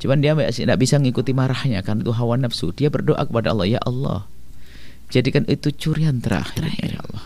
[0.00, 2.72] Cuman dia tidak bisa mengikuti marahnya karena itu hawa nafsu.
[2.72, 4.24] Dia berdoa kepada Allah, ya Allah,
[5.12, 6.96] jadikan itu curian terakhir, terakhir.
[6.96, 7.24] ya Allah.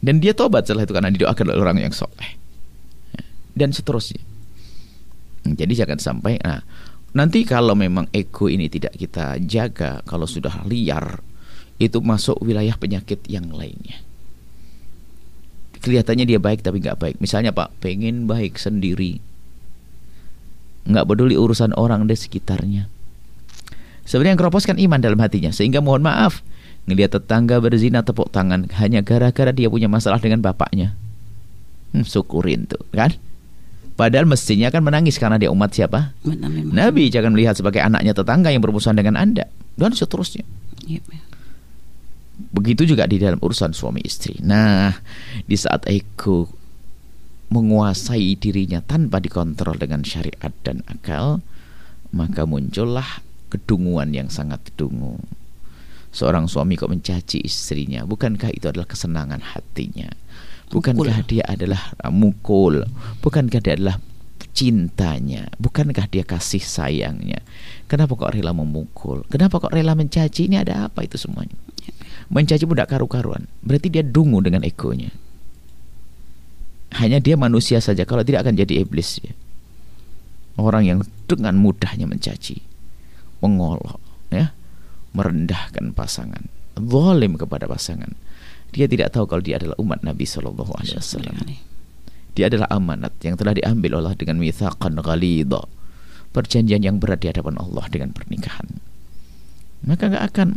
[0.00, 2.39] Dan dia tobat setelah itu karena didoakan oleh orang yang soleh.
[3.52, 4.22] Dan seterusnya.
[5.44, 6.60] Jadi jangan sampai nah,
[7.16, 11.24] nanti kalau memang ego ini tidak kita jaga, kalau sudah liar,
[11.80, 14.04] itu masuk wilayah penyakit yang lainnya.
[15.80, 17.16] Kelihatannya dia baik tapi nggak baik.
[17.24, 19.16] Misalnya Pak, pengen baik sendiri,
[20.84, 22.84] nggak peduli urusan orang di sekitarnya.
[24.04, 26.44] Sebenarnya yang keropos kan iman dalam hatinya, sehingga mohon maaf
[26.84, 30.92] ngelihat tetangga berzina tepuk tangan hanya gara-gara dia punya masalah dengan bapaknya.
[31.96, 33.16] Hmm, syukurin tuh, kan?
[34.00, 36.16] Padahal mestinya kan menangis karena dia umat siapa?
[36.24, 39.44] Nabi, Nabi jangan melihat sebagai anaknya tetangga yang bermusuhan dengan Anda
[39.76, 40.40] dan seterusnya.
[40.88, 41.04] Yep.
[42.56, 44.40] Begitu juga di dalam urusan suami istri.
[44.40, 44.96] Nah,
[45.44, 46.48] di saat ego
[47.52, 51.44] menguasai dirinya tanpa dikontrol dengan syariat dan akal,
[52.16, 53.20] maka muncullah
[53.52, 55.20] kedunguan yang sangat dungu.
[56.10, 60.08] Seorang suami kok mencaci istrinya, bukankah itu adalah kesenangan hatinya?
[60.70, 62.86] Bukankah dia adalah mukul?
[63.20, 63.98] Bukankah dia adalah
[64.54, 65.50] cintanya?
[65.58, 67.42] Bukankah dia kasih sayangnya?
[67.90, 69.26] Kenapa kok rela memukul?
[69.26, 70.46] Kenapa kok rela mencaci?
[70.46, 71.58] Ini ada apa itu semuanya?
[72.30, 73.50] Mencaci budak karu-karuan.
[73.66, 75.10] Berarti dia dungu dengan egonya
[76.98, 79.30] hanya dia manusia saja kalau tidak akan jadi iblis ya.
[80.58, 80.98] orang yang
[81.30, 82.58] dengan mudahnya mencaci
[83.38, 84.02] mengolok
[84.34, 84.50] ya
[85.14, 88.10] merendahkan pasangan zalim kepada pasangan
[88.70, 91.36] dia tidak tahu kalau dia adalah umat Nabi Shallallahu Alaihi Wasallam.
[92.30, 95.66] dia adalah amanat yang telah diambil Allah dengan mithaqan ghalidha.
[96.30, 98.70] Perjanjian yang berat di hadapan Allah dengan pernikahan.
[99.82, 100.48] Maka nggak akan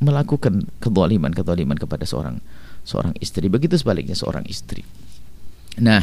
[0.00, 2.40] melakukan kezaliman kezaliman kepada seorang
[2.88, 3.52] seorang istri.
[3.52, 4.80] Begitu sebaliknya seorang istri.
[5.84, 6.00] Nah,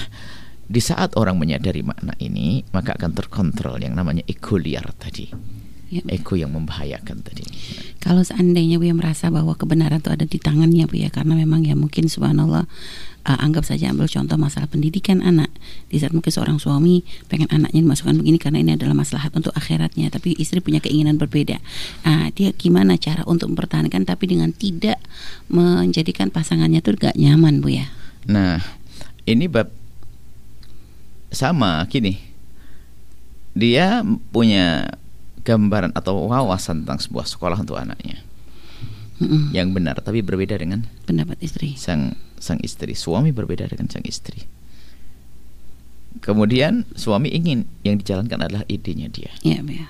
[0.72, 5.32] di saat orang menyadari makna ini, maka akan terkontrol yang namanya ego liar tadi.
[5.92, 7.44] Ya, ego yang membahayakan tadi.
[8.00, 11.68] Kalau seandainya Bu ya merasa bahwa kebenaran itu ada di tangannya Bu ya karena memang
[11.68, 12.66] ya mungkin subhanallah
[13.28, 15.52] uh, anggap saja ambil contoh masalah pendidikan anak.
[15.92, 20.10] Di saat mungkin seorang suami pengen anaknya dimasukkan begini karena ini adalah masalah untuk akhiratnya
[20.10, 21.60] tapi istri punya keinginan berbeda.
[22.08, 24.98] Uh, dia gimana cara untuk mempertahankan tapi dengan tidak
[25.52, 27.92] menjadikan pasangannya tuh gak nyaman Bu ya?
[28.26, 28.64] Nah
[29.28, 29.70] ini bab
[31.30, 32.18] sama gini.
[33.52, 34.00] Dia
[34.32, 34.96] punya
[35.42, 38.22] gambaran atau wawasan tentang sebuah sekolah untuk anaknya
[39.22, 39.54] mm-hmm.
[39.54, 44.46] yang benar tapi berbeda dengan pendapat istri sang sang istri suami berbeda dengan sang istri
[46.22, 49.90] kemudian suami ingin yang dijalankan adalah idenya dia yeah, yeah.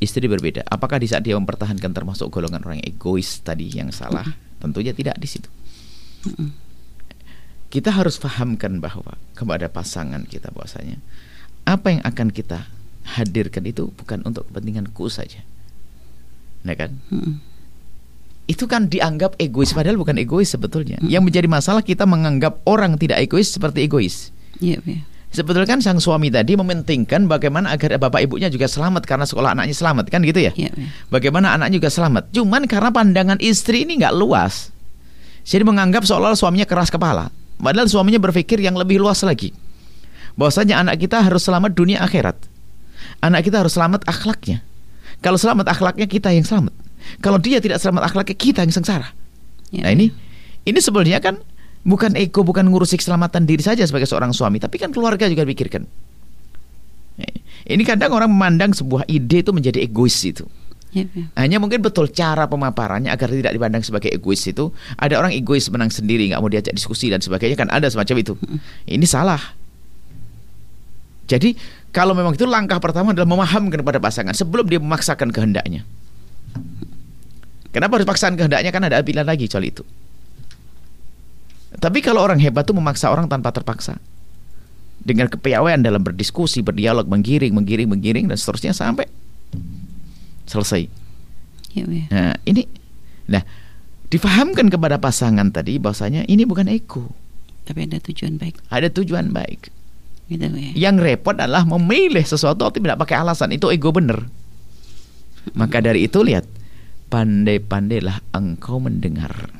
[0.00, 4.24] istri berbeda apakah di saat dia mempertahankan termasuk golongan orang yang egois tadi yang salah
[4.24, 4.60] mm-hmm.
[4.60, 5.48] tentunya tidak di situ
[6.28, 6.48] mm-hmm.
[7.72, 11.00] kita harus pahamkan bahwa kepada pasangan kita bahwasanya
[11.62, 12.66] apa yang akan kita
[13.06, 15.42] hadirkan itu bukan untuk kepentinganku saja.
[16.62, 16.94] Nah kan?
[17.10, 17.42] Hmm.
[18.46, 20.98] Itu kan dianggap egois padahal bukan egois sebetulnya.
[21.02, 21.10] Hmm.
[21.10, 24.30] Yang menjadi masalah kita menganggap orang tidak egois seperti egois.
[24.62, 29.24] Iya, yeah, Sebetulnya kan sang suami tadi mementingkan bagaimana agar bapak ibunya juga selamat karena
[29.24, 30.52] sekolah anaknya selamat kan gitu ya.
[30.52, 30.92] Yeah, yeah.
[31.08, 32.36] Bagaimana anaknya juga selamat.
[32.36, 34.68] Cuman karena pandangan istri ini nggak luas.
[35.42, 37.32] Jadi menganggap seolah-olah suaminya keras kepala.
[37.56, 39.56] Padahal suaminya berpikir yang lebih luas lagi.
[40.36, 42.51] Bahwasanya anak kita harus selamat dunia akhirat
[43.22, 44.60] anak kita harus selamat akhlaknya.
[45.22, 46.74] Kalau selamat akhlaknya kita yang selamat.
[47.22, 49.14] Kalau dia tidak selamat akhlaknya kita yang sengsara.
[49.70, 49.86] Ya.
[49.86, 50.10] Nah ini
[50.66, 51.38] ini sebenarnya kan
[51.86, 55.86] bukan ego, bukan ngurusi keselamatan diri saja sebagai seorang suami, tapi kan keluarga juga pikirkan.
[57.62, 60.42] Ini kadang orang memandang sebuah ide itu menjadi egois itu.
[60.92, 61.24] Ya, ya.
[61.38, 64.74] Hanya mungkin betul cara pemaparannya agar tidak dipandang sebagai egois itu.
[64.98, 68.34] Ada orang egois menang sendiri, nggak mau diajak diskusi dan sebagainya kan ada semacam itu.
[68.84, 69.40] Ini salah.
[71.30, 71.54] Jadi
[71.92, 75.84] kalau memang itu langkah pertama adalah memahamkan kepada pasangan sebelum dia memaksakan kehendaknya.
[77.68, 78.72] Kenapa harus paksakan kehendaknya?
[78.72, 79.84] Kan ada pilihan lagi soal itu.
[81.76, 84.00] Tapi kalau orang hebat itu memaksa orang tanpa terpaksa.
[85.02, 89.08] Dengan kepiawaian dalam berdiskusi, berdialog, menggiring, menggiring, menggiring dan seterusnya sampai
[90.48, 90.88] selesai.
[91.72, 92.04] Ya, ya.
[92.12, 92.68] Nah, ini
[93.26, 93.42] nah
[94.12, 97.08] difahamkan kepada pasangan tadi bahwasanya ini bukan ego.
[97.68, 98.62] Tapi ada tujuan baik.
[98.68, 99.81] Ada tujuan baik.
[100.30, 100.90] Gitu, ya.
[100.90, 104.28] Yang repot adalah memilih sesuatu tapi tidak pakai alasan itu ego bener.
[105.52, 106.46] Maka dari itu lihat
[107.10, 109.50] pandai-pandailah engkau mendengar.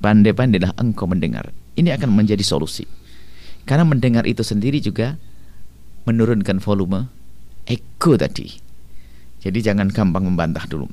[0.00, 1.54] Pandai-pandailah engkau mendengar.
[1.78, 2.84] Ini akan menjadi solusi.
[3.64, 5.14] Karena mendengar itu sendiri juga
[6.08, 7.06] menurunkan volume
[7.68, 8.50] ego tadi.
[9.40, 10.90] Jadi jangan gampang membantah dulu.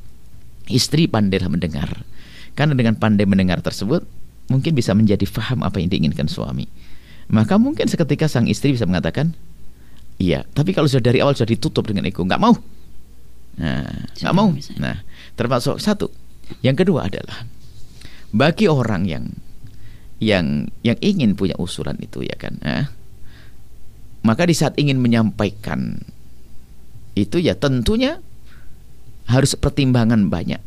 [0.68, 1.90] Istri pandailah mendengar.
[2.56, 4.04] Karena dengan pandai mendengar tersebut
[4.48, 6.68] mungkin bisa menjadi faham apa yang diinginkan suami.
[7.28, 9.36] Maka mungkin seketika sang istri bisa mengatakan,
[10.20, 10.48] iya.
[10.56, 12.56] Tapi kalau sudah dari awal sudah ditutup dengan ego, nggak mau.
[13.60, 14.50] Nah, nggak mau.
[14.80, 15.04] Nah,
[15.36, 16.08] termasuk satu.
[16.64, 17.44] Yang kedua adalah
[18.32, 19.26] bagi orang yang
[20.18, 22.90] yang yang ingin punya usulan itu ya kan, nah,
[24.26, 26.02] maka di saat ingin menyampaikan
[27.14, 28.24] itu ya tentunya
[29.28, 30.60] harus pertimbangan banyak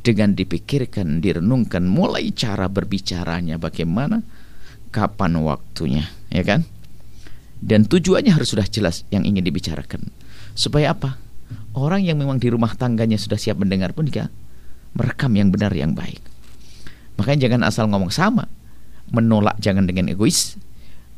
[0.00, 4.24] dengan dipikirkan, direnungkan mulai cara berbicaranya bagaimana,
[4.90, 6.64] kapan waktunya, ya kan?
[7.60, 10.08] Dan tujuannya harus sudah jelas yang ingin dibicarakan.
[10.56, 11.20] Supaya apa?
[11.76, 14.32] Orang yang memang di rumah tangganya sudah siap mendengar pun juga
[14.96, 16.18] merekam yang benar yang baik.
[17.20, 18.48] Makanya jangan asal ngomong sama.
[19.10, 20.56] Menolak jangan dengan egois,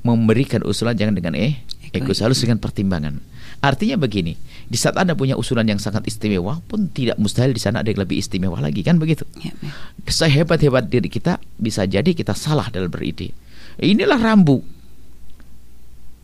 [0.02, 1.60] memberikan usulan jangan dengan eh
[1.92, 3.20] egois harus dengan pertimbangan.
[3.62, 4.34] Artinya begini,
[4.68, 8.02] di saat Anda punya usulan yang sangat istimewa pun tidak mustahil di sana ada yang
[8.02, 9.26] lebih istimewa lagi kan begitu.
[9.40, 9.72] Ya, ya.
[10.06, 13.34] Sehebat-hebat diri kita bisa jadi kita salah dalam beride.
[13.80, 14.62] Inilah rambu.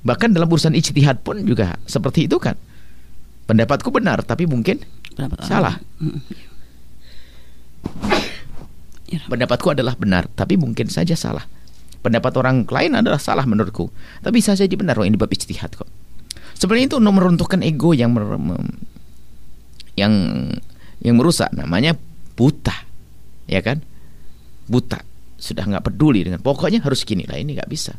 [0.05, 2.55] Bahkan dalam urusan ijtihad pun juga seperti itu kan.
[3.49, 4.81] Pendapatku benar tapi mungkin
[5.19, 5.75] Pendapat salah.
[9.09, 9.25] Ya.
[9.27, 11.43] Pendapatku adalah benar tapi mungkin saja salah.
[11.99, 13.91] Pendapat orang lain adalah salah menurutku.
[14.23, 15.91] Tapi bisa jadi benar oh ini bab ijtihad kok.
[16.59, 18.27] Sebenarnya itu meruntuhkan ego yang mer,
[19.95, 20.13] yang
[20.99, 21.95] yang merusak namanya
[22.35, 22.75] buta.
[23.47, 23.81] Ya kan?
[24.67, 24.99] Buta.
[25.39, 27.95] Sudah nggak peduli dengan pokoknya harus gini lah ini nggak bisa.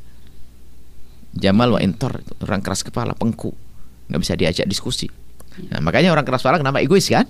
[1.31, 3.55] Jamal wa intor orang keras kepala pengku
[4.11, 5.07] nggak bisa diajak diskusi.
[5.71, 7.23] Nah makanya orang keras kepala kenapa egois kan?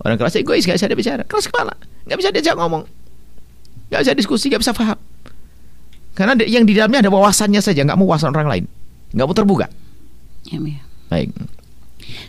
[0.00, 1.74] Orang keras egois nggak bisa dia bicara keras kepala
[2.10, 2.82] nggak bisa diajak ngomong
[3.90, 4.98] nggak bisa diskusi nggak bisa paham
[6.16, 8.64] karena yang di dalamnya ada wawasannya saja nggak mau wawasan orang lain
[9.14, 9.66] nggak mau terbuka
[10.44, 10.80] Ya, ya.
[11.10, 11.30] Baik.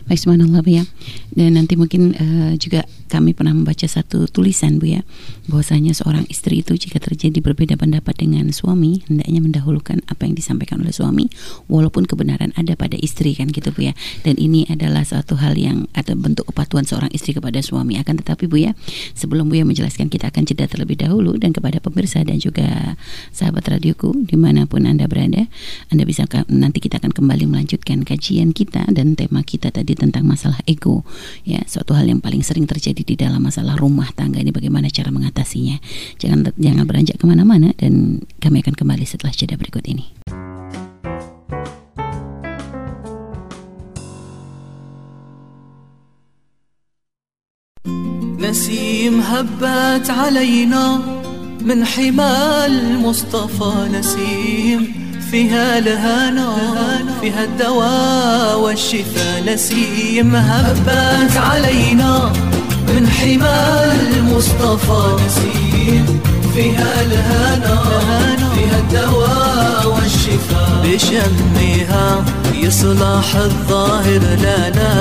[0.06, 0.84] Baik, subhanallah Bu ya.
[1.32, 5.04] Dan nanti mungkin uh, juga kami pernah membaca satu tulisan Bu ya,
[5.46, 10.80] bahwasanya seorang istri itu jika terjadi berbeda pendapat dengan suami, hendaknya mendahulukan apa yang disampaikan
[10.80, 11.28] oleh suami
[11.68, 13.94] walaupun kebenaran ada pada istri kan gitu Bu ya.
[14.26, 18.00] Dan ini adalah suatu hal yang atau bentuk kepatuhan seorang istri kepada suami.
[18.00, 18.72] Akan tetapi Bu ya,
[19.14, 22.98] sebelum Bu ya menjelaskan kita akan jeda terlebih dahulu dan kepada pemirsa dan juga
[23.30, 25.46] sahabat radioku di mana pun Anda berada,
[25.92, 30.59] Anda bisa nanti kita akan kembali melanjutkan kajian kita dan tema kita tadi tentang masalah
[30.69, 31.03] ego
[31.43, 35.09] ya suatu hal yang paling sering terjadi di dalam masalah rumah tangga ini bagaimana cara
[35.09, 35.79] mengatasinya
[36.21, 40.13] jangan jangan beranjak kemana-mana dan kami akan kembali setelah jeda berikut ini
[48.37, 51.01] نسيم هبت علينا
[51.61, 54.81] من حمال المصطفى نسيم
[55.32, 56.56] فيها الهنا
[57.20, 62.32] فيها الدواء والشفاء نسيم هبت علينا
[62.88, 66.20] من حمى المصطفى نسيم
[66.54, 67.82] فيها الهنا
[68.54, 70.82] فيها الدواء والشفاء.
[70.84, 74.92] بشمها يصلح الظاهر لنا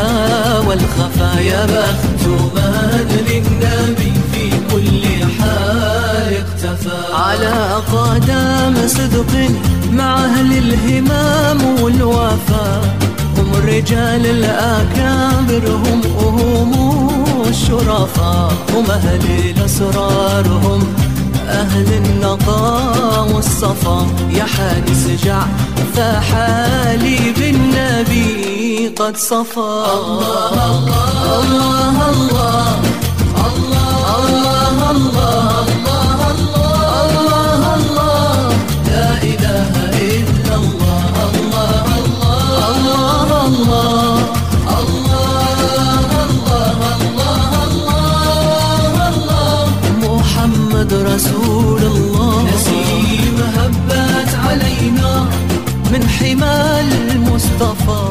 [0.67, 5.04] والخفا يا بخت من للنبي في كل
[5.39, 9.52] حال اختفى على قدام صدق
[9.91, 12.82] مع أهل الهمام والوفا
[13.38, 16.71] هم الرجال الأكابر هم أهوم
[17.47, 20.82] الشرفاء هم أهل الأسرار هم
[21.49, 24.08] أهل النقاء والصفا.
[24.34, 25.41] يا حارس جع
[25.95, 32.75] فحالي بالنبي قد صفى الله الله الله الله الله
[33.45, 35.51] الله, الله, الله.
[54.90, 55.31] علينا
[55.95, 58.03] من حمال المصطفى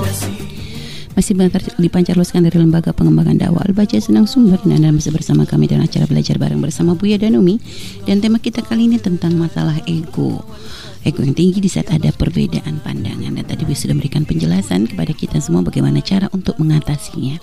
[1.15, 1.31] masih
[1.79, 6.03] dipancarloskan dari Lembaga Pengembangan Dakwah Al-Baca Senang Sumber dan Anda masih bersama kami dalam acara
[6.07, 7.55] belajar bareng bersama Buya dan Umi
[8.03, 10.43] dan tema kita kali ini tentang masalah ego
[11.07, 15.11] ego yang tinggi di saat ada perbedaan pandangan dan tadi Buya sudah memberikan penjelasan kepada
[15.15, 17.39] kita semua bagaimana cara untuk mengatasinya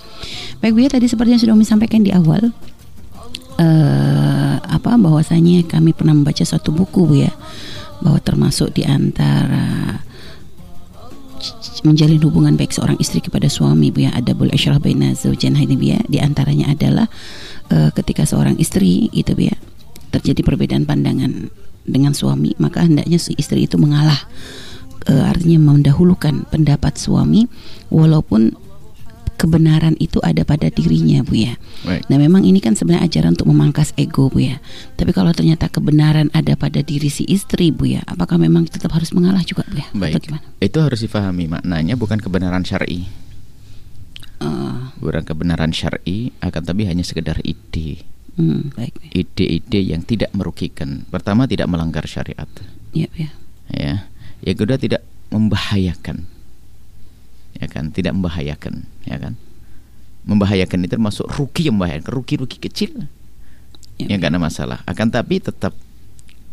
[0.61, 2.53] baik Buya tadi seperti yang sudah Umi sampaikan di awal
[3.57, 7.33] uh, apa bahwasanya kami pernah membaca suatu buku Bu ya
[8.02, 10.02] bahwa termasuk di antara
[11.86, 15.98] menjalin hubungan baik seorang istri kepada suami Bu ya ada boleh isyrah baina zaujain ya
[16.10, 17.06] di antaranya adalah
[17.70, 19.56] uh, ketika seorang istri itu Bu ya
[20.10, 21.52] terjadi perbedaan pandangan
[21.86, 24.18] dengan suami maka hendaknya si istri itu mengalah
[25.06, 27.46] uh, artinya mendahulukan pendapat suami
[27.88, 28.58] walaupun
[29.38, 31.54] kebenaran itu ada pada dirinya Bu ya.
[31.86, 32.10] Baik.
[32.10, 34.58] Nah memang ini kan sebenarnya ajaran untuk memangkas ego Bu ya.
[34.98, 39.14] Tapi kalau ternyata kebenaran ada pada diri si istri Bu ya, apakah memang tetap harus
[39.14, 39.86] mengalah juga Bu ya?
[39.94, 40.18] Baik.
[40.18, 40.44] Atau gimana?
[40.58, 43.06] Itu harus difahami maknanya bukan kebenaran syar'i.
[44.42, 44.90] Uh.
[44.98, 48.02] Bukan kebenaran syar'i akan tapi hanya sekedar ide.
[48.38, 48.94] Hmm, baik.
[49.14, 51.06] Ide-ide yang tidak merugikan.
[51.10, 52.46] Pertama tidak melanggar syariat.
[52.94, 53.30] Iya, ya.
[53.74, 53.94] Ya.
[54.46, 55.02] Yang kedua tidak
[55.34, 56.37] membahayakan
[57.58, 57.90] ya kan?
[57.90, 59.34] Tidak membahayakan ya kan?
[60.28, 63.06] Membahayakan itu termasuk rugi yang membahayakan rugi-rugi kecil.
[63.98, 64.78] Ya, yang gak ada masalah.
[64.86, 65.74] Akan tapi tetap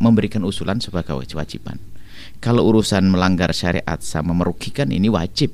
[0.01, 1.77] memberikan usulan sebagai kewajiban.
[2.41, 5.53] Kalau urusan melanggar syariat sama merugikan ini wajib.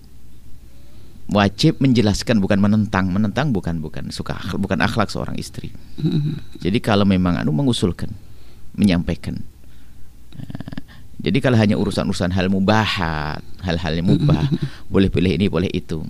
[1.32, 3.12] Wajib menjelaskan bukan menentang.
[3.12, 5.72] Menentang bukan bukan suka bukan akhlak seorang istri.
[6.02, 6.66] Mm-hmm.
[6.66, 8.10] jadi kalau memang anu mengusulkan
[8.74, 9.38] menyampaikan
[10.34, 10.81] nah,
[11.22, 14.50] jadi kalau hanya urusan-urusan hal mubahat, hal-hal yang mubah,
[14.94, 16.02] boleh pilih ini, boleh itu.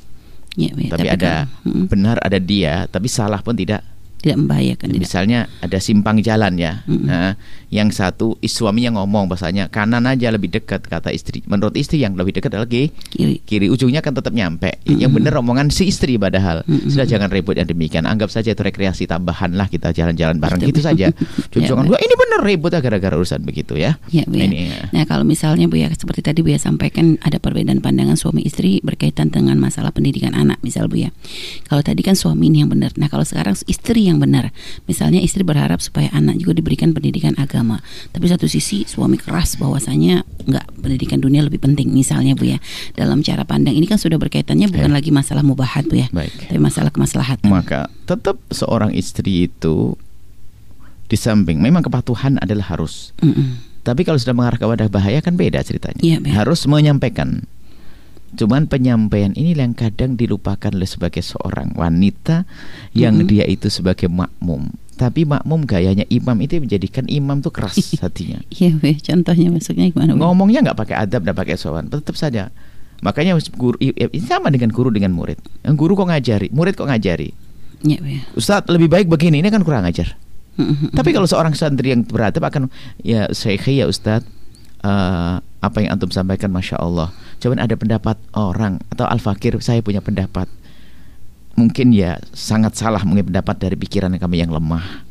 [0.55, 3.83] Ya, ya, tapi, tapi ada kan, benar ada dia, tapi salah pun tidak
[4.21, 4.87] tidak membahayakan.
[4.93, 5.65] Misalnya tidak.
[5.65, 7.05] ada simpang jalan ya, mm-hmm.
[7.09, 7.33] nah,
[7.73, 11.41] yang satu suaminya ngomong bahasanya kanan aja lebih dekat kata istri.
[11.49, 14.81] Menurut istri yang lebih dekat lagi kiri, kiri ujungnya kan tetap nyampe.
[14.83, 15.01] Mm-hmm.
[15.01, 16.89] Yang benar omongan si istri padahal mm-hmm.
[16.91, 18.05] sudah jangan ribut yang demikian.
[18.05, 21.09] Anggap saja itu rekreasi tambahan lah kita jalan-jalan bareng gitu saja.
[21.51, 23.95] Jangan ya, ini benar ribut gara-gara urusan begitu ya.
[24.11, 24.45] Ya, bu, ya.
[24.49, 24.81] Ini, ya.
[24.91, 28.83] Nah kalau misalnya bu ya seperti tadi bu ya sampaikan ada perbedaan pandangan suami istri
[28.83, 31.09] berkaitan dengan masalah pendidikan anak misal bu ya.
[31.69, 32.91] Kalau tadi kan suami ini yang benar.
[32.99, 34.49] Nah kalau sekarang istri yang benar.
[34.89, 37.79] Misalnya istri berharap supaya anak juga diberikan pendidikan agama,
[38.11, 41.93] tapi satu sisi suami keras bahwasanya nggak pendidikan dunia lebih penting.
[41.93, 42.59] Misalnya bu ya,
[42.97, 44.95] dalam cara pandang ini kan sudah berkaitannya bukan ya.
[44.97, 46.51] lagi masalah mubahat bu ya, Baik.
[46.51, 47.47] tapi masalah kemaslahatan.
[47.47, 49.95] Maka tetap seorang istri itu
[51.11, 53.11] di samping memang kepatuhan adalah harus.
[53.21, 53.49] Mm -mm.
[53.81, 55.97] Tapi kalau sudah mengarah kepada bahaya kan beda ceritanya.
[55.97, 57.49] Ya, Harus menyampaikan
[58.31, 62.47] Cuman penyampaian ini yang kadang dilupakan oleh sebagai seorang wanita
[62.95, 63.31] yang mm -hmm.
[63.31, 64.71] dia itu sebagai makmum.
[64.95, 68.39] Tapi makmum gayanya imam itu menjadikan imam tuh keras hatinya.
[68.53, 70.13] Iya, contohnya maksudnya gimana?
[70.13, 72.53] Ngomongnya nggak pakai adab, nggak pakai sowan, tetap saja.
[73.01, 75.41] Makanya guru ini sama dengan guru dengan murid.
[75.65, 77.33] Yang guru kok ngajari, murid kok ngajari.
[77.81, 78.21] Ya, ya.
[78.37, 80.13] Ustadz lebih baik begini, ini kan kurang ajar.
[80.93, 82.69] Tapi kalau seorang santri yang beradab akan
[83.01, 84.27] ya saya ya Ustadz
[84.85, 87.09] uh, apa yang antum sampaikan masya Allah.
[87.41, 90.45] Coba ada pendapat orang atau al fakir saya punya pendapat.
[91.57, 95.09] Mungkin ya sangat salah mungkin pendapat dari pikiran kami yang lemah.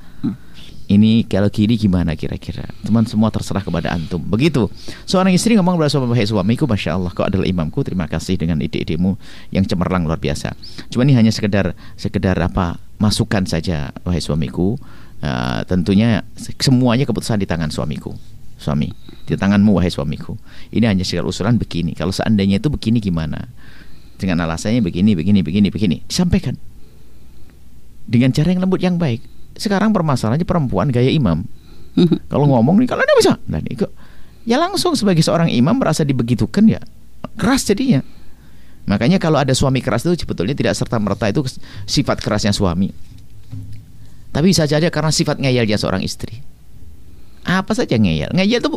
[0.90, 2.66] Ini kalau kiri gimana kira-kira?
[2.82, 4.18] Teman semua terserah kepada antum.
[4.18, 4.66] Begitu.
[5.06, 7.86] Seorang istri ngomong kepada suami, "Hai suamiku, masya Allah, kau adalah imamku.
[7.86, 9.14] Terima kasih dengan ide-idemu
[9.54, 10.50] yang cemerlang luar biasa."
[10.90, 14.74] Cuma ini hanya sekedar sekedar apa masukan saja, wahai suamiku.
[15.22, 16.26] Uh, tentunya
[16.58, 18.10] semuanya keputusan di tangan suamiku.
[18.60, 18.92] Suami,
[19.24, 20.36] di tanganmu wahai suamiku.
[20.68, 21.96] Ini hanya sekedar usulan begini.
[21.96, 23.48] Kalau seandainya itu begini gimana?
[24.20, 25.96] Dengan alasannya begini, begini, begini, begini.
[26.04, 26.60] Disampaikan
[28.10, 29.22] dengan cara yang lembut yang baik
[29.54, 31.46] sekarang permasalahannya perempuan gaya imam.
[32.32, 33.90] kalau ngomong nih kalau ada bisa, nih kok
[34.46, 36.82] ya langsung sebagai seorang imam merasa dibegitukan ya
[37.38, 38.02] keras jadinya.
[38.90, 41.46] Makanya kalau ada suami keras itu sebetulnya tidak serta merta itu
[41.86, 42.90] sifat kerasnya suami.
[44.30, 46.49] Tapi bisa saja karena sifat ngeyelnya seorang istri
[47.44, 48.70] apa saja ngeyel ngeyel itu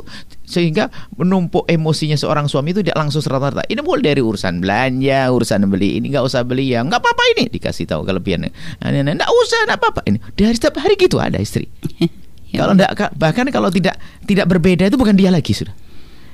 [0.48, 0.88] sehingga
[1.20, 6.00] menumpuk emosinya seorang suami itu tidak langsung serta-merta ini mulai dari urusan belanja urusan beli
[6.00, 8.50] ini nggak usah beli ya nggak apa-apa ini dikasih tahu kelebihannya
[8.80, 11.68] nah, nggak usah nggak apa-apa ini dari setiap hari gitu ada istri
[12.54, 15.76] ya, kalau enggak bahkan kalau tidak tidak berbeda itu bukan dia lagi sudah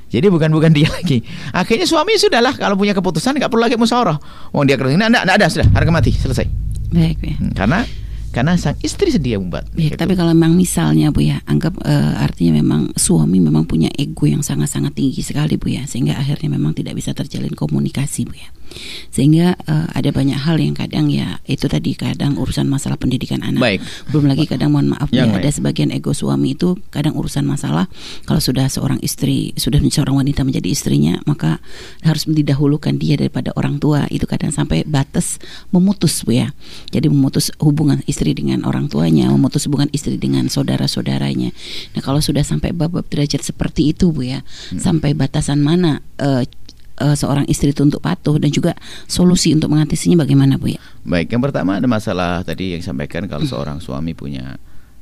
[0.10, 1.22] jadi bukan bukan dia lagi.
[1.54, 4.18] Akhirnya suami sudahlah kalau punya keputusan nggak perlu lagi musyawarah.
[4.50, 6.50] Wong dia kerja, enggak, enggak ada sudah harga mati selesai.
[6.90, 7.38] Baik, ya.
[7.38, 7.80] Hmm, karena
[8.30, 9.66] karena sang istri yang membuat.
[9.74, 14.30] Ya, tapi kalau memang misalnya Bu ya, anggap uh, artinya memang suami memang punya ego
[14.30, 18.50] yang sangat-sangat tinggi sekali Bu ya, sehingga akhirnya memang tidak bisa terjalin komunikasi Bu ya
[19.10, 23.62] sehingga uh, ada banyak hal yang kadang ya itu tadi kadang urusan masalah pendidikan anak.
[23.62, 23.80] Baik.
[24.14, 27.90] belum lagi kadang mohon maaf ya, ada sebagian ego suami itu kadang urusan masalah.
[28.26, 31.58] Kalau sudah seorang istri sudah seorang wanita menjadi istrinya maka
[32.06, 34.06] harus didahulukan dia daripada orang tua.
[34.10, 35.42] Itu kadang sampai batas
[35.74, 36.54] memutus bu ya.
[36.94, 41.52] Jadi memutus hubungan istri dengan orang tuanya memutus hubungan istri dengan saudara-saudaranya.
[41.98, 44.80] Nah kalau sudah sampai bab-bab derajat seperti itu bu ya hmm.
[44.80, 46.44] sampai batasan mana uh,
[47.00, 48.76] uh, seorang istri itu untuk patuh dan juga
[49.08, 50.82] solusi untuk mengatasinya bagaimana Bu ya?
[51.08, 53.54] Baik, yang pertama ada masalah tadi yang disampaikan kalau hmm.
[53.56, 54.60] seorang suami punya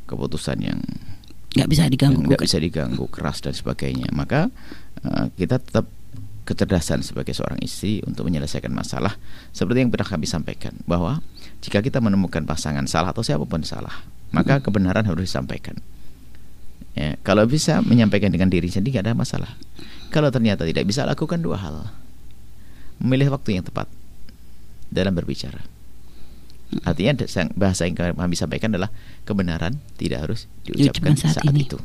[0.07, 0.79] keputusan yang
[1.57, 4.47] nggak bisa diganggu, nggak bisa diganggu keras dan sebagainya, maka
[5.03, 5.89] uh, kita tetap
[6.47, 9.19] kecerdasan sebagai seorang istri untuk menyelesaikan masalah
[9.51, 11.19] seperti yang pernah kami sampaikan bahwa
[11.59, 14.63] jika kita menemukan pasangan salah atau siapa pun salah maka hmm.
[14.63, 15.75] kebenaran harus disampaikan
[16.95, 19.51] ya, kalau bisa menyampaikan dengan diri sendiri tidak ada masalah
[20.11, 21.91] kalau ternyata tidak bisa lakukan dua hal.
[22.97, 23.85] Memilih waktu yang tepat
[24.89, 25.61] dalam berbicara.
[26.83, 27.23] Artinya
[27.55, 28.91] bahasa yang kami sampaikan adalah
[29.23, 31.79] kebenaran tidak harus diucapkan saat, saat itu.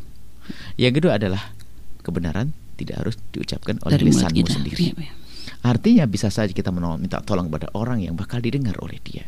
[0.74, 1.54] Yang kedua adalah
[2.02, 4.84] kebenaran tidak harus diucapkan oleh Dari lisanmu sendiri.
[4.90, 5.12] Ya, ya.
[5.62, 9.22] Artinya bisa saja kita minta tolong kepada orang yang bakal didengar oleh dia.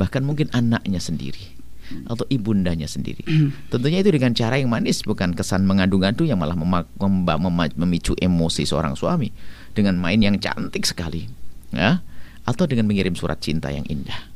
[0.00, 1.60] Bahkan mungkin anaknya sendiri
[2.06, 3.24] atau ibundanya sendiri.
[3.68, 8.64] Tentunya itu dengan cara yang manis, bukan kesan mengadu-ngadu yang malah mem mem memicu emosi
[8.64, 9.32] seorang suami
[9.72, 11.28] dengan main yang cantik sekali,
[11.72, 12.00] ya,
[12.44, 14.28] atau dengan mengirim surat cinta yang indah.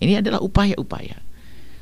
[0.00, 1.20] Ini adalah upaya-upaya.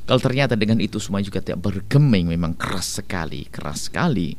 [0.09, 4.33] Kalau ternyata dengan itu semua juga tidak bergeming, memang keras sekali, keras sekali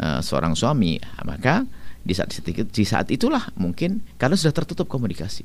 [0.00, 0.96] uh, seorang suami,
[1.28, 1.68] maka
[2.02, 5.44] di saat di saat itulah mungkin karena sudah tertutup komunikasi.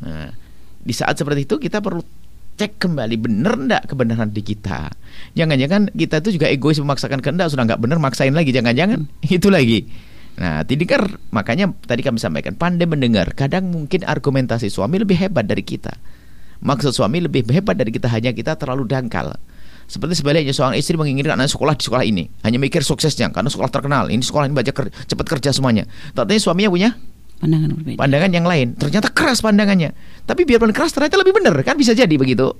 [0.00, 0.32] Nah,
[0.80, 2.00] di saat seperti itu kita perlu
[2.56, 4.88] cek kembali bener ndak kebenaran di kita.
[5.36, 9.86] Jangan-jangan kita itu juga egois memaksakan kehendak sudah nggak bener maksain lagi jangan-jangan itu lagi.
[10.36, 13.32] Nah, tidikar makanya tadi kami sampaikan pandai mendengar.
[13.32, 15.96] Kadang mungkin argumentasi suami lebih hebat dari kita.
[16.60, 19.36] Maksud suami lebih hebat dari kita hanya kita terlalu dangkal.
[19.86, 23.70] Seperti sebaliknya seorang istri menginginkan anak sekolah di sekolah ini, hanya mikir suksesnya karena sekolah
[23.70, 24.10] terkenal.
[24.10, 25.86] Ini sekolah ini baca ker cepat kerja semuanya.
[26.10, 26.90] Tapi suaminya punya
[27.40, 27.98] pandangan berbeda.
[28.00, 28.68] Pandangan yang lain.
[28.76, 29.92] Ternyata keras pandangannya.
[30.24, 32.52] Tapi biarpun keras ternyata lebih benar kan bisa jadi begitu.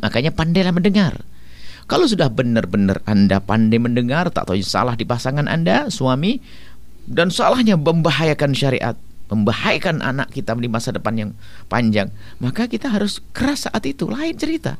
[0.00, 1.20] Makanya pandailah mendengar.
[1.90, 6.38] Kalau sudah benar-benar Anda pandai mendengar, tak tahu salah di pasangan Anda, suami,
[7.10, 8.94] dan salahnya membahayakan syariat,
[9.26, 11.30] membahayakan anak kita di masa depan yang
[11.66, 14.06] panjang, maka kita harus keras saat itu.
[14.06, 14.78] Lain cerita.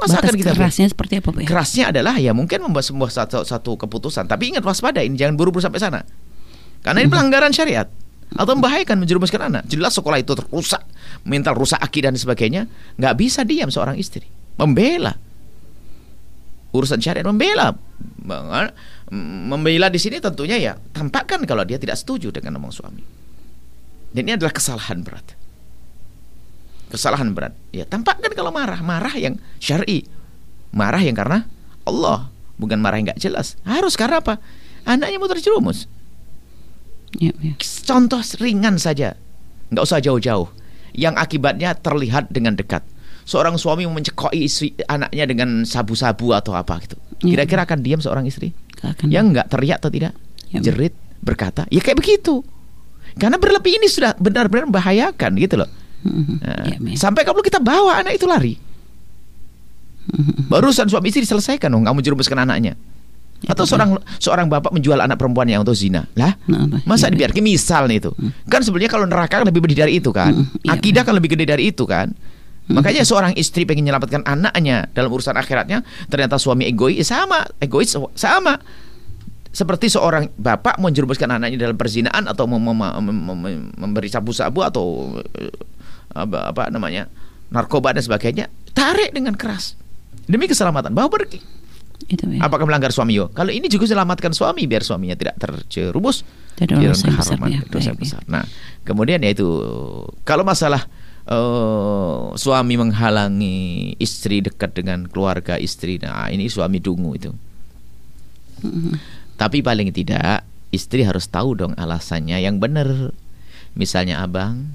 [0.00, 1.44] Masa Batas akan kita kerasnya seperti apa, Pak?
[1.44, 5.60] Kerasnya adalah ya mungkin membuat sebuah satu, satu keputusan, tapi ingat waspada ini jangan buru-buru
[5.60, 6.00] sampai sana.
[6.80, 7.14] Karena ini hmm.
[7.14, 7.86] pelanggaran syariat
[8.32, 9.62] atau membahayakan menjerumuskan anak.
[9.68, 10.80] Jelas sekolah itu rusak,
[11.28, 12.62] mental rusak akidah dan sebagainya.
[12.96, 14.24] Nggak bisa diam seorang istri,
[14.56, 15.12] membela.
[16.74, 17.70] urusan syariat membela.
[19.46, 23.04] Membela di sini tentunya ya tampakkan kalau dia tidak setuju dengan omong suami.
[24.10, 25.38] Dan ini adalah kesalahan berat.
[26.90, 27.54] Kesalahan berat.
[27.70, 28.82] Ya tampakkan kalau marah.
[28.82, 30.02] Marah yang syar'i.
[30.74, 31.46] Marah yang karena
[31.86, 32.26] Allah.
[32.58, 33.54] Bukan marah yang nggak jelas.
[33.62, 34.42] Harus karena apa?
[34.82, 35.86] Anaknya mau terjerumus
[37.18, 37.54] ya, ya.
[37.60, 39.18] contoh ringan saja.
[39.70, 40.48] Nggak usah jauh-jauh.
[40.94, 42.86] Yang akibatnya terlihat dengan dekat.
[43.24, 46.96] Seorang suami mencekoi istri anaknya dengan sabu-sabu atau apa gitu.
[47.24, 48.52] Kira-kira akan diam seorang istri?
[48.84, 49.08] Akan.
[49.08, 50.12] yang nggak teriak atau tidak?
[50.54, 50.92] Jerit
[51.24, 52.44] berkata ya kayak begitu.
[53.16, 55.70] Karena berlebih ini sudah benar-benar membahayakan gitu loh.
[56.04, 56.36] Mm-hmm.
[56.84, 58.60] nah, sampai kalau kita bawa anak itu lari.
[60.04, 60.52] Mm-hmm.
[60.52, 62.76] barusan suami istri diselesaikan dong nggak menjerumuskan anaknya.
[62.76, 62.93] Ya,
[63.48, 66.08] atau seorang seorang bapak menjual anak perempuan yang untuk zina.
[66.16, 67.42] Lah nah, masa ya, dibiarkan?
[67.44, 68.10] Misal nih itu.
[68.12, 68.32] Hmm.
[68.48, 70.32] kan sebenarnya kalau neraka kan lebih gede dari itu kan.
[70.32, 72.12] Hmm, ya, akidah kan lebih gede dari itu kan.
[72.64, 72.80] Hmm.
[72.80, 77.44] makanya seorang istri pengen menyelamatkan anaknya dalam urusan akhiratnya ternyata suami egois sama.
[77.60, 78.54] Egois sama.
[79.54, 85.54] Seperti seorang bapak menjerumuskan anaknya dalam perzinaan atau mem mem mem memberi sabu-sabu atau eh,
[86.10, 87.06] apa, apa namanya
[87.54, 89.78] narkoba dan sebagainya tarik dengan keras.
[90.26, 90.90] Demi keselamatan.
[90.90, 91.63] Bawa pergi
[92.10, 92.44] itu ya.
[92.44, 93.32] Apakah melanggar suami yo?
[93.32, 96.26] Kalau ini juga selamatkan suami biar suaminya tidak terjerumus
[96.58, 96.92] di dalam ya.
[96.92, 98.22] dosa Baik, besar.
[98.26, 98.40] Ya.
[98.40, 98.44] Nah,
[98.84, 99.46] kemudian yaitu
[100.26, 100.84] kalau masalah
[101.28, 107.32] uh, suami menghalangi istri dekat dengan keluarga istri, nah ini suami dungu itu.
[108.64, 108.94] Mm-hmm.
[109.34, 113.14] Tapi paling tidak istri harus tahu dong alasannya yang benar.
[113.74, 114.70] Misalnya abang,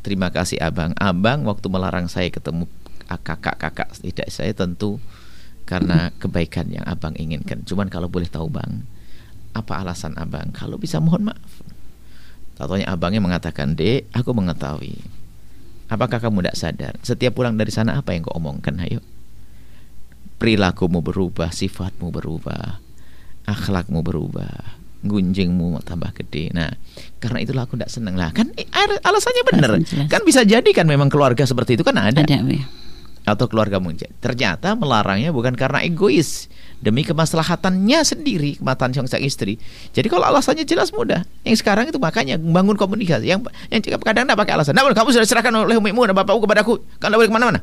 [0.00, 0.96] terima kasih abang.
[0.96, 2.64] Abang waktu melarang saya ketemu
[3.06, 4.98] kakak-kakak tidak saya tentu
[5.66, 7.66] karena kebaikan yang abang inginkan.
[7.66, 8.86] Cuman kalau boleh tahu bang,
[9.52, 10.54] apa alasan abang?
[10.54, 11.52] Kalau bisa mohon maaf.
[12.56, 14.96] Tatonya abangnya mengatakan, dek, aku mengetahui.
[15.92, 16.94] Apakah kamu tidak sadar?
[17.04, 18.80] Setiap pulang dari sana apa yang kau omongkan?
[18.80, 19.04] Ayo.
[20.40, 22.80] Perilakumu berubah, sifatmu berubah,
[23.44, 26.54] akhlakmu berubah, gunjingmu tambah gede.
[26.54, 26.70] Nah,
[27.20, 28.32] karena itulah aku tidak senang lah.
[28.32, 28.66] Kan eh,
[29.04, 29.70] alasannya benar.
[30.08, 32.24] Kan bisa jadi kan memang keluarga seperti itu kan ada.
[32.24, 32.66] Ada, ya
[33.26, 34.06] atau keluarga mungkin.
[34.22, 36.46] Ternyata melarangnya bukan karena egois,
[36.78, 39.58] demi kemaslahatannya sendiri, kemaslahatan sang istri.
[39.90, 41.26] Jadi kalau alasannya jelas mudah.
[41.42, 43.26] Yang sekarang itu makanya membangun komunikasi.
[43.26, 44.78] Yang yang kadang tidak pakai alasan.
[44.78, 46.78] Nah, kamu sudah serahkan oleh umimu dan bapakku kepadaku.
[47.02, 47.60] Kan boleh ke mana-mana.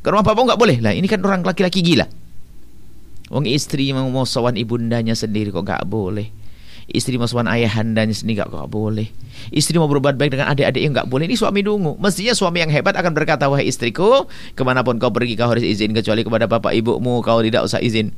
[0.00, 0.76] Ke rumah bapakmu nggak boleh.
[0.80, 2.08] Lah ini kan orang laki-laki gila.
[3.28, 6.41] Wong istri mau sowan ibundanya sendiri kok nggak boleh
[6.90, 9.10] istri mau suami ayahandanya sendiri gak, gak boleh.
[9.50, 11.26] Istri mau berbuat baik dengan adik-adik yang gak boleh.
[11.26, 11.98] Ini suami dungu.
[11.98, 15.62] Mestinya suami yang hebat akan berkata wahai istriku ke mana pun kau pergi kau harus
[15.62, 18.14] izin kecuali kepada bapak ibumu kau tidak usah izin.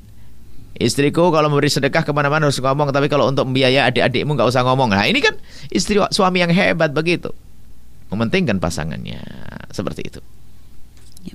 [0.74, 4.66] Istriku kalau memberi sedekah ke mana-mana harus ngomong Tapi kalau untuk membiayai adik-adikmu gak usah
[4.66, 4.90] ngomong.
[4.90, 5.38] Nah ini kan
[5.70, 7.30] istri suami yang hebat begitu.
[8.10, 9.22] Mementingkan pasangannya.
[9.70, 10.20] Seperti itu.
[11.24, 11.34] Ya,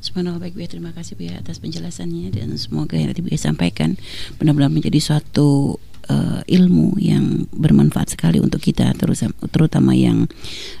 [0.00, 4.00] Subhanallah baik Bu terima kasih Bu atas penjelasannya dan semoga yang tadi Bu sampaikan
[4.40, 5.76] benar-benar menjadi suatu
[6.08, 10.30] uh, ilmu yang bermanfaat sekali untuk kita terus terutama yang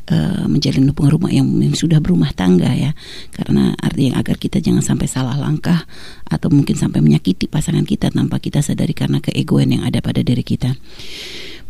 [0.08, 2.96] uh, menjalin hubungan rumah yang, yang sudah berumah tangga ya
[3.34, 5.84] karena artinya agar kita jangan sampai salah langkah
[6.30, 10.46] atau mungkin sampai menyakiti pasangan kita tanpa kita sadari karena keegoan yang ada pada diri
[10.46, 10.78] kita.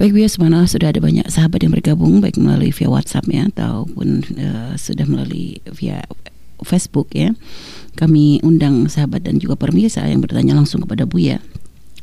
[0.00, 4.24] Baik biasa mana sudah ada banyak sahabat yang bergabung baik melalui via WhatsApp ya ataupun
[4.40, 6.00] uh, sudah melalui via
[6.64, 7.36] Facebook ya.
[8.00, 11.42] Kami undang sahabat dan juga pemirsa yang bertanya langsung kepada Buya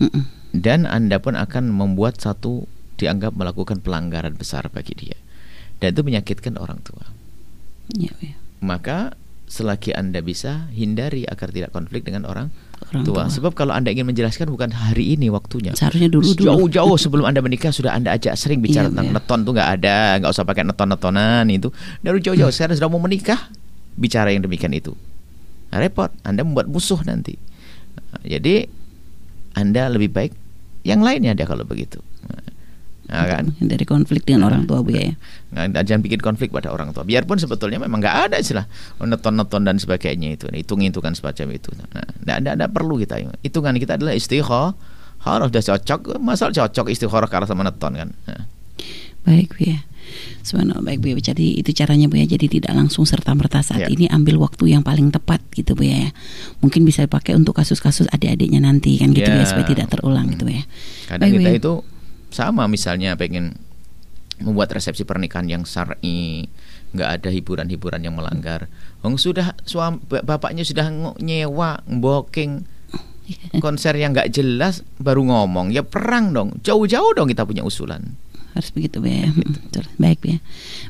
[0.00, 5.18] Mm -mm dan Anda pun akan membuat satu dianggap melakukan pelanggaran besar bagi dia.
[5.82, 7.10] Dan itu menyakitkan orang tua.
[7.90, 8.38] Ya, ya.
[8.62, 9.18] Maka
[9.50, 12.54] selagi Anda bisa hindari agar tidak konflik dengan orang,
[12.94, 13.26] orang tua.
[13.26, 13.34] tua.
[13.34, 15.74] Sebab kalau Anda ingin menjelaskan bukan hari ini waktunya.
[15.74, 16.46] Seharusnya dulu dulu.
[16.46, 19.18] Jauh-jauh sebelum Anda menikah sudah Anda ajak sering bicara iya, tentang iya.
[19.18, 21.68] neton tuh nggak ada, nggak usah pakai neton-netonan itu.
[22.00, 22.56] Dari jauh-jauh hmm.
[22.56, 23.50] sekarang sudah mau menikah
[23.98, 24.94] bicara yang demikian itu.
[25.74, 27.34] Nah, repot, Anda membuat musuh nanti.
[28.14, 28.70] Nah, jadi
[29.58, 30.43] Anda lebih baik
[30.84, 31.98] yang lainnya ada kalau begitu.
[32.28, 32.54] Nah,
[33.04, 33.52] Nah, kan?
[33.60, 35.12] Dari konflik dengan orang tua Bu ya.
[35.52, 37.04] Nah, jangan bikin konflik pada orang tua.
[37.04, 38.64] Biarpun sebetulnya memang nggak ada istilah
[38.96, 40.48] neton-neton dan sebagainya itu.
[40.48, 41.68] Hitung-hitungan semacam itu.
[41.92, 43.20] Nah, nggak ada perlu kita.
[43.44, 44.72] Hitungan kita adalah istikharah.
[45.24, 48.08] Harus sudah cocok, masal cocok istikharah karena sama neton kan.
[48.24, 48.44] Nah.
[49.28, 49.84] Baik Bu ya.
[50.44, 51.32] Subhanallah baik Bu ya.
[51.32, 52.26] Jadi itu caranya Bu ya.
[52.28, 53.88] Jadi tidak langsung serta merta saat ya.
[53.88, 56.12] ini ambil waktu yang paling tepat gitu Bu ya.
[56.60, 60.46] Mungkin bisa dipakai untuk kasus-kasus adik-adiknya nanti kan gitu ya, ya supaya tidak terulang gitu
[60.48, 60.62] ya.
[61.08, 61.56] Kadang baik, kita ya.
[61.58, 61.72] itu
[62.34, 63.56] sama misalnya pengen
[64.42, 66.50] membuat resepsi pernikahan yang syar'i
[66.94, 68.66] nggak ada hiburan-hiburan yang melanggar.
[69.02, 72.74] Wong sudah suami bapaknya sudah nyewa booking
[73.64, 78.16] konser yang nggak jelas baru ngomong ya perang dong jauh-jauh dong kita punya usulan
[78.54, 79.28] harus begitu Bu ya.
[79.68, 79.84] Betul.
[79.98, 80.38] Baik Bu ya.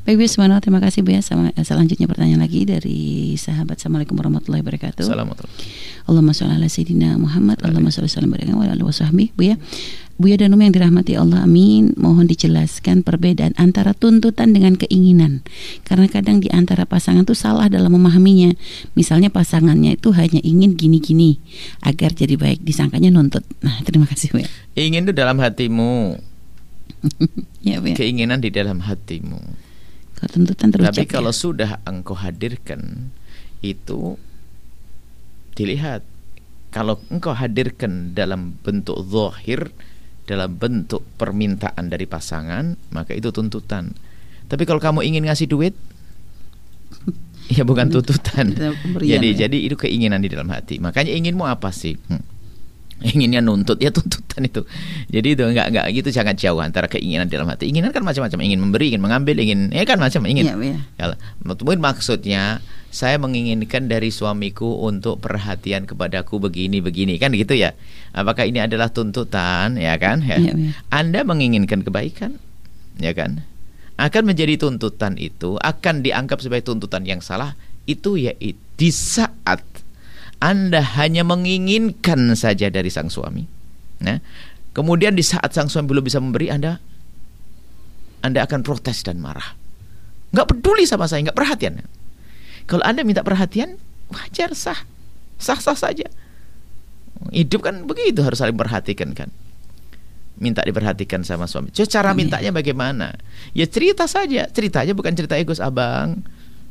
[0.05, 1.21] Baik Bu Subhanahu terima kasih Bu ya.
[1.25, 5.03] Sama, selanjutnya pertanyaan lagi dari sahabat Assalamualaikum warahmatullahi wabarakatuh.
[5.03, 5.49] Assalamualaikum.
[6.05, 7.65] Allahumma sholli ala sayyidina Muhammad.
[7.65, 9.57] Allahumma sholli wa sallim wa ala wasahbihi Bu ya.
[10.15, 15.43] Buya dan Umi yang dirahmati Allah amin Mohon dijelaskan perbedaan antara tuntutan dengan keinginan
[15.83, 18.55] Karena kadang di antara pasangan itu salah dalam memahaminya
[18.95, 21.43] Misalnya pasangannya itu hanya ingin gini-gini
[21.83, 24.47] Agar jadi baik disangkanya nuntut Nah terima kasih Buya
[24.79, 26.15] Ingin itu dalam hatimu
[27.69, 27.95] ya, ya.
[27.97, 29.41] Keinginan di dalam hatimu
[30.17, 31.37] Kalau tuntutan terucap Tapi kalau ya?
[31.37, 33.13] sudah engkau hadirkan
[33.61, 34.17] Itu
[35.53, 36.01] Dilihat
[36.73, 39.73] Kalau engkau hadirkan dalam bentuk zahir
[40.25, 43.93] dalam bentuk permintaan dari pasangan, maka itu tuntutan.
[44.49, 45.77] Tapi kalau kamu ingin ngasih duit,
[47.57, 48.57] ya bukan tuntutan.
[49.05, 49.47] jadi ya?
[49.47, 50.81] jadi itu keinginan di dalam hati.
[50.81, 52.01] Makanya inginmu apa sih?
[52.09, 52.25] Hmm.
[53.03, 54.63] Inginnya nuntut ya tuntutan itu.
[55.11, 57.67] Jadi itu enggak enggak gitu sangat jauh antara keinginan dalam hati.
[57.69, 60.47] Inginan kan macam-macam, ingin memberi, ingin mengambil, ingin ya kan macam ingin.
[60.47, 61.19] Ya, ya.
[61.43, 62.63] Mungkin maksudnya
[62.95, 67.75] saya menginginkan dari suamiku untuk perhatian kepadaku begini begini kan gitu ya
[68.15, 70.71] apakah ini adalah tuntutan ya kan ya, ya, ya.
[70.95, 72.39] Anda menginginkan kebaikan
[73.03, 73.43] ya kan
[73.99, 77.59] akan menjadi tuntutan itu akan dianggap sebagai tuntutan yang salah
[77.91, 79.74] itu ya di saat
[80.45, 83.49] Anda hanya menginginkan saja dari sang suami
[84.05, 84.21] nah
[84.77, 86.77] kemudian di saat sang suami belum bisa memberi Anda
[88.21, 89.57] Anda akan protes dan marah
[90.37, 91.81] nggak peduli sama saya nggak perhatian
[92.65, 93.77] kalau Anda minta perhatian,
[94.09, 94.89] wajar sah.
[95.37, 96.09] Sah-sah saja.
[97.31, 99.29] Hidup kan begitu harus saling perhatikan kan.
[100.41, 101.71] Minta diperhatikan sama suami.
[101.71, 103.15] Cara mintanya bagaimana?
[103.53, 104.49] Ya cerita saja.
[104.51, 106.25] Ceritanya bukan cerita egois abang.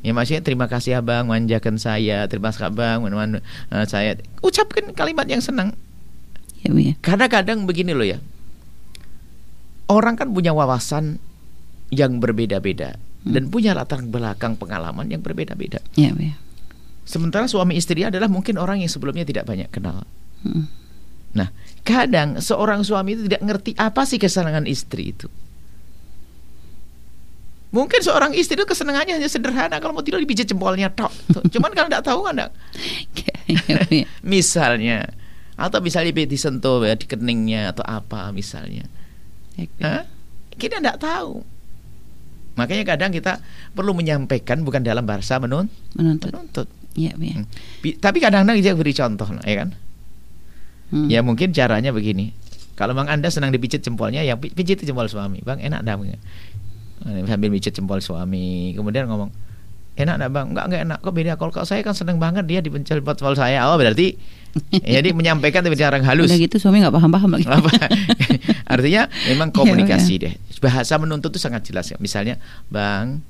[0.03, 3.39] Ya maksudnya terima kasih abang manjakan saya, terima kasih abang mana
[3.71, 5.71] uh, saya ucapkan kalimat yang senang.
[6.59, 6.93] Ya, ya.
[6.99, 8.19] Kadang-kadang begini loh ya.
[9.87, 11.23] Orang kan punya wawasan
[11.91, 15.79] yang berbeda-beda dan punya latar belakang pengalaman yang berbeda-beda.
[15.95, 16.35] Ya, ya.
[17.07, 20.03] Sementara suami istri adalah mungkin orang yang sebelumnya tidak banyak kenal.
[20.43, 20.67] Hmm.
[21.35, 21.49] Nah,
[21.87, 25.27] kadang seorang suami itu tidak ngerti apa sih kesenangan istri itu.
[27.73, 31.09] Mungkin seorang istri itu kesenangannya hanya sederhana kalau mau tidur dipijit jempolnya tok.
[31.49, 32.53] Cuman kalau tidak tahu kan
[34.21, 35.09] misalnya
[35.57, 38.85] atau misalnya disentuh ya, di keningnya atau apa misalnya.
[39.81, 40.05] Hah?
[40.53, 41.41] Kita tidak tahu.
[42.53, 43.41] Makanya kadang kita
[43.73, 45.65] perlu menyampaikan bukan dalam bahasa menun
[45.97, 46.29] menuntut.
[46.29, 46.67] menuntut.
[46.93, 47.41] Ya, ya.
[47.41, 47.49] Hmm.
[47.97, 49.69] Tapi kadang-kadang dia beri contoh, ya kan?
[50.93, 51.09] Hmm.
[51.09, 52.37] Ya mungkin caranya begini.
[52.77, 55.97] Kalau bang anda senang dipijit jempolnya, ya pijit jempol suami, bang enak dah.
[57.01, 59.33] Sambil pijit jempol suami, kemudian ngomong,
[59.97, 61.31] enak dah bang, enggak enggak enak, kok beda.
[61.35, 63.65] Kalau saya kan senang banget dia dipijit jempol saya.
[63.69, 64.15] Oh berarti
[64.95, 66.29] jadi menyampaikan tapi cara halus.
[66.29, 67.45] Udah gitu suami nggak paham-paham lagi.
[68.73, 70.23] Artinya memang iya, komunikasi ya, ya.
[70.29, 70.33] deh.
[70.63, 71.97] Bahasa menuntut itu sangat jelas ya.
[71.99, 72.39] Misalnya,
[72.71, 73.25] Bang,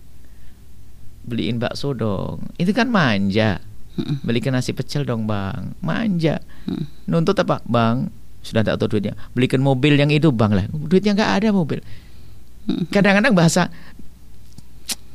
[1.25, 2.51] beliin bakso dong.
[2.59, 3.63] Itu kan manja.
[4.25, 5.77] Belikan nasi pecel dong, Bang.
[5.81, 6.41] Manja.
[7.09, 7.61] Nuntut apa?
[7.65, 8.09] Bang,
[8.45, 9.15] sudah tak tahu duitnya.
[9.33, 10.67] Belikan mobil yang itu, Bang lah.
[10.69, 11.79] Duitnya nggak ada mobil.
[12.91, 13.67] Kadang-kadang bahasa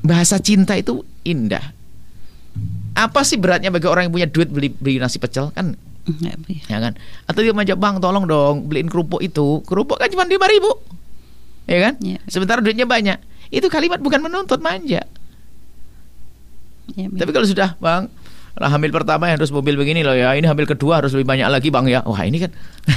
[0.05, 1.74] bahasa cinta itu indah.
[2.99, 5.78] Apa sih beratnya bagi orang yang punya duit beli beli nasi pecel kan?
[6.68, 6.96] Ya kan?
[7.28, 9.61] Atau dia manja bang tolong dong beliin kerupuk itu.
[9.64, 10.72] Kerupuk kan cuma lima ribu.
[11.68, 11.94] Ya kan?
[12.01, 12.18] Ya.
[12.26, 13.20] sementara duitnya banyak.
[13.53, 15.05] Itu kalimat bukan menuntut manja.
[16.96, 18.09] Ya, tapi kalau sudah bang
[18.59, 21.46] lah hamil pertama yang harus mobil begini loh ya ini hamil kedua harus lebih banyak
[21.46, 22.01] lagi bang ya.
[22.03, 22.51] Wah ini kan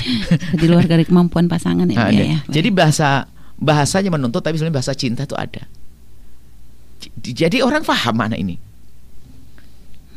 [0.62, 2.39] di luar dari kemampuan pasangan ya, ya, ya.
[2.47, 3.28] jadi bahasa
[3.62, 5.70] bahasanya menuntut tapi sebenarnya bahasa cinta itu ada.
[7.22, 8.57] Jadi orang paham mana ini.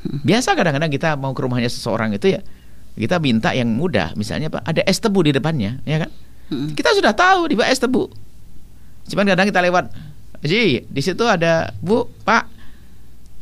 [0.05, 0.21] Hmm.
[0.21, 2.41] biasa kadang-kadang kita mau ke rumahnya seseorang itu ya
[2.97, 4.17] kita minta yang mudah.
[4.17, 6.11] Misalnya pak ada es tebu di depannya ya kan?
[6.53, 6.73] Hmm.
[6.73, 8.09] kita sudah tahu di es tebu.
[9.13, 9.93] Cuman kadang kita lewat
[10.45, 12.53] Ji di situ ada bu pak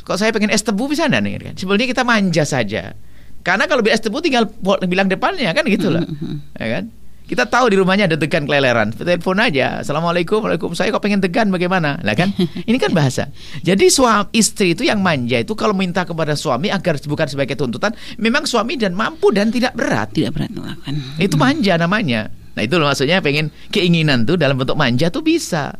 [0.06, 1.50] kok saya pengen es tebu bisa nih?
[1.50, 1.54] Kan?
[1.58, 2.94] Sebelumnya kita manja saja.
[3.42, 4.46] Karena kalau beli es tebu tinggal
[4.86, 6.02] bilang depannya kan gitu loh.
[6.02, 6.42] Hmm.
[6.58, 6.84] ya kan
[7.32, 8.92] Kita tahu di rumahnya ada degan keleleran.
[8.92, 9.80] Telepon aja.
[9.80, 10.76] Assalamualaikum, waalaikumsalam.
[10.76, 11.96] Saya kok pengen degan bagaimana?
[12.04, 12.28] Lah kan?
[12.68, 13.32] Ini kan bahasa.
[13.64, 17.96] Jadi suami istri itu yang manja itu kalau minta kepada suami agar bukan sebagai tuntutan,
[18.20, 20.12] memang suami dan mampu dan tidak berat.
[20.12, 20.92] Tidak berat melakukan.
[21.16, 22.28] Itu manja namanya.
[22.52, 25.72] Nah itu loh maksudnya pengen keinginan tuh dalam bentuk manja tuh bisa.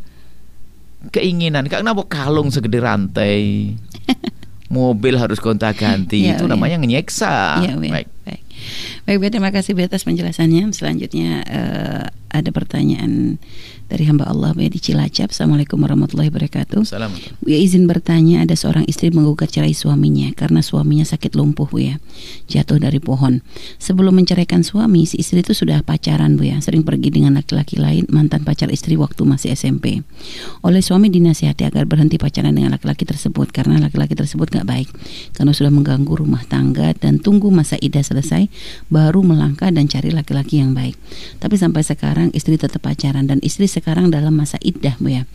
[1.13, 1.69] Keinginan.
[1.69, 3.77] Kenapa kalung segede rantai?
[4.73, 6.33] Mobil harus gonta ganti.
[6.33, 6.57] Ya, itu ya.
[6.57, 7.61] namanya nyeksa.
[7.61, 7.93] Ya, ya.
[7.93, 8.09] Baik.
[8.25, 8.43] Baik.
[9.03, 10.71] Baik, terima kasih atas penjelasannya.
[10.71, 13.43] Selanjutnya eh, ada pertanyaan
[13.93, 15.36] dari hamba Allah Bu di Cilacap.
[15.36, 16.80] Assalamualaikum warahmatullahi wabarakatuh.
[16.80, 17.36] Assalamualaikum.
[17.45, 21.93] Bu ya izin bertanya, ada seorang istri menggugat cerai suaminya karena suaminya sakit lumpuh Bu
[21.93, 22.01] ya,
[22.49, 23.45] jatuh dari pohon.
[23.76, 28.09] Sebelum menceraikan suami, si istri itu sudah pacaran Bu ya, sering pergi dengan laki-laki lain,
[28.09, 30.01] mantan pacar istri waktu masih SMP.
[30.64, 34.88] Oleh suami dinasihati agar berhenti pacaran dengan laki-laki tersebut karena laki-laki tersebut gak baik,
[35.36, 38.49] karena sudah mengganggu rumah tangga dan tunggu masa idah selesai
[38.88, 40.97] baru melangkah dan cari laki-laki yang baik.
[41.45, 45.26] Tapi sampai sekarang istri tetap pacaran dan istri sekarang dalam masa iddah Bu ya.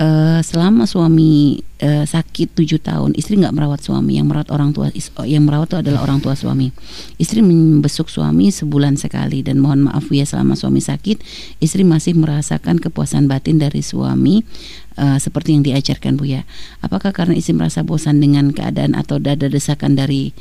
[0.00, 4.88] Eh, selama suami eh, sakit tujuh tahun, istri nggak merawat suami, yang merawat orang tua,
[4.94, 6.72] oh, yang merawat itu adalah orang tua suami.
[7.20, 11.20] Istri membesuk suami sebulan sekali dan mohon maaf ya selama suami sakit,
[11.60, 14.40] istri masih merasakan kepuasan batin dari suami
[14.96, 16.48] eh, seperti yang diajarkan bu ya.
[16.80, 20.32] Apakah karena istri merasa bosan dengan keadaan atau dada desakan dari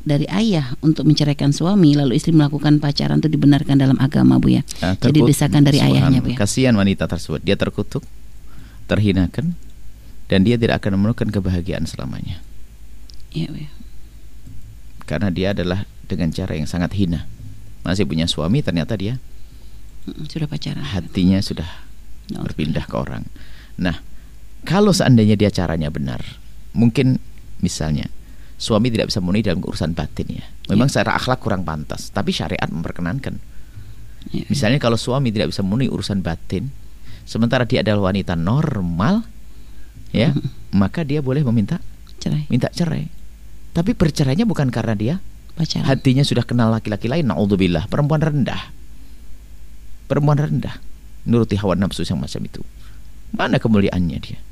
[0.00, 4.62] dari ayah untuk menceraikan suami, lalu istri melakukan pacaran itu dibenarkan dalam agama bu ya.
[4.80, 6.36] Nah, Jadi desakan dari ayahnya bu ya.
[6.40, 7.44] Kasihan wanita tersebut.
[7.44, 8.00] Dia terkutuk,
[8.88, 9.54] terhinakan,
[10.26, 12.40] dan dia tidak akan menemukan kebahagiaan selamanya.
[13.30, 13.70] Iya bu ya.
[15.04, 17.26] Karena dia adalah dengan cara yang sangat hina.
[17.84, 19.20] Masih punya suami, ternyata dia
[20.28, 20.80] Sudah pacaran.
[20.82, 21.68] hatinya sudah
[22.30, 22.46] No.
[22.46, 23.26] berpindah ke orang.
[23.74, 23.98] Nah,
[24.62, 26.22] kalau seandainya dia caranya benar,
[26.70, 27.18] mungkin
[27.58, 28.06] misalnya
[28.60, 30.44] suami tidak bisa memenuhi dalam urusan batin ya.
[30.68, 31.00] Memang Ya.
[31.00, 33.40] secara akhlak kurang pantas, tapi syariat memperkenankan.
[34.30, 36.68] Iya, Misalnya kalau suami tidak bisa memenuhi urusan batin,
[37.24, 39.24] sementara dia adalah wanita normal,
[40.12, 40.36] ya,
[40.76, 41.80] maka dia boleh meminta
[42.20, 43.08] cerai, minta cerai.
[43.72, 45.14] Tapi bercerainya bukan karena dia
[45.56, 45.88] pacaran.
[45.88, 47.32] hatinya sudah kenal laki-laki lain.
[47.32, 48.76] Naudzubillah, perempuan rendah.
[50.04, 50.74] Perempuan rendah,
[51.24, 52.60] nuruti hawa nafsu yang macam itu.
[53.30, 54.42] Mana kemuliaannya dia?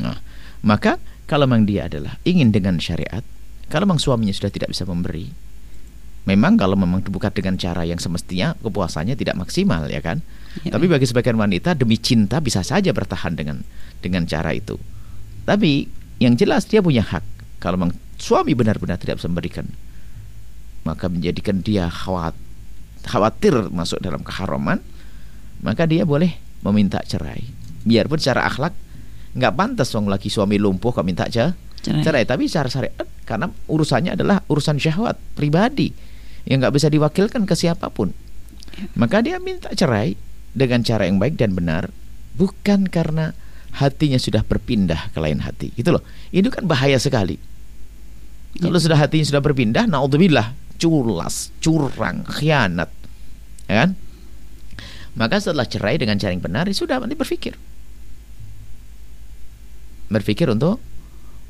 [0.00, 0.18] Nah,
[0.64, 0.96] maka
[1.28, 3.20] kalau memang dia adalah ingin dengan syariat,
[3.66, 5.26] kalau memang suaminya sudah tidak bisa memberi,
[6.26, 10.22] memang kalau memang bukan dengan cara yang semestinya kepuasannya tidak maksimal ya kan.
[10.62, 13.62] Ya, Tapi bagi sebagian wanita demi cinta bisa saja bertahan dengan
[14.00, 14.78] dengan cara itu.
[15.46, 15.86] Tapi
[16.22, 17.22] yang jelas dia punya hak.
[17.58, 19.66] Kalau memang suami benar-benar tidak bisa memberikan,
[20.86, 22.36] maka menjadikan dia khawat,
[23.06, 24.78] khawatir masuk dalam keharaman,
[25.60, 27.42] maka dia boleh meminta cerai.
[27.86, 28.74] Biarpun secara akhlak
[29.36, 32.02] nggak pantas wong lagi suami lumpuh kok minta ce- cerai.
[32.04, 32.24] cerai.
[32.24, 35.90] Tapi secara syariat karena urusannya adalah urusan syahwat pribadi
[36.46, 38.14] yang nggak bisa diwakilkan ke siapa pun.
[38.94, 40.14] Maka dia minta cerai
[40.52, 41.88] dengan cara yang baik dan benar,
[42.36, 43.32] bukan karena
[43.76, 45.72] hatinya sudah berpindah ke lain hati.
[45.76, 46.04] Gitu loh.
[46.32, 47.36] Itu kan bahaya sekali.
[48.56, 52.88] Kalau sudah hatinya sudah berpindah, naudzubillah, culas, curang, khianat.
[53.68, 53.90] Ya kan?
[55.16, 57.56] Maka setelah cerai dengan cara yang benar, ya sudah nanti berpikir.
[60.08, 60.80] Berpikir untuk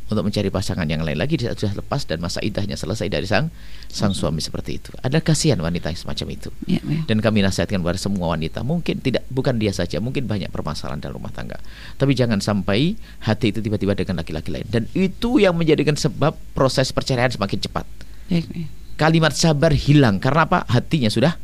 [0.06, 3.50] untuk mencari pasangan yang lain lagi dia sudah lepas dan masa idahnya selesai dari sang
[3.90, 4.90] sang suami seperti itu.
[5.02, 6.50] Ada kasihan wanita yang semacam itu.
[6.70, 7.02] Ya, ya.
[7.10, 11.18] Dan kami nasihatkan kepada semua wanita, mungkin tidak bukan dia saja, mungkin banyak permasalahan dalam
[11.18, 11.58] rumah tangga.
[11.98, 12.94] Tapi jangan sampai
[13.26, 14.66] hati itu tiba-tiba dengan laki-laki lain.
[14.70, 17.86] Dan itu yang menjadikan sebab proses perceraian semakin cepat.
[18.30, 18.68] Baik, baik.
[18.96, 20.64] Kalimat sabar hilang karena apa?
[20.70, 21.36] Hatinya sudah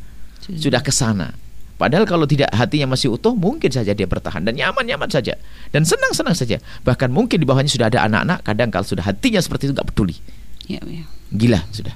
[0.56, 1.34] sudah ke sana.
[1.80, 5.34] Padahal kalau tidak hatinya masih utuh, mungkin saja dia bertahan dan nyaman-nyaman saja
[5.74, 6.62] dan senang-senang saja.
[6.86, 8.44] Bahkan mungkin di bawahnya sudah ada anak-anak.
[8.46, 10.14] Kadang kalau sudah hatinya seperti itu nggak peduli,
[10.70, 11.04] Ya, ya.
[11.34, 11.94] gila sudah.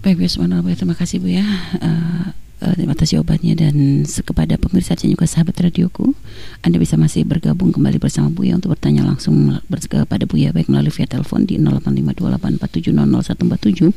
[0.00, 0.72] Baik, Bu Subhanallah, Bu.
[0.72, 1.44] Terima kasih Bu ya.
[1.80, 2.26] Eh,
[2.60, 6.14] eh, terima kasih jawabannya dan kepada pemirsa dan juga sahabat radioku,
[6.62, 10.68] Anda bisa masih bergabung kembali bersama Bu ya untuk bertanya langsung kepada Bu ya baik
[10.70, 13.92] melalui via telepon di 085284700147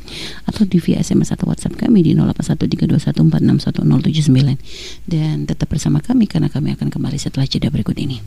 [0.46, 4.56] atau di via SMS atau WhatsApp kami di 081321461079
[5.06, 8.20] dan tetap bersama kami karena kami akan kembali setelah jeda berikut ini.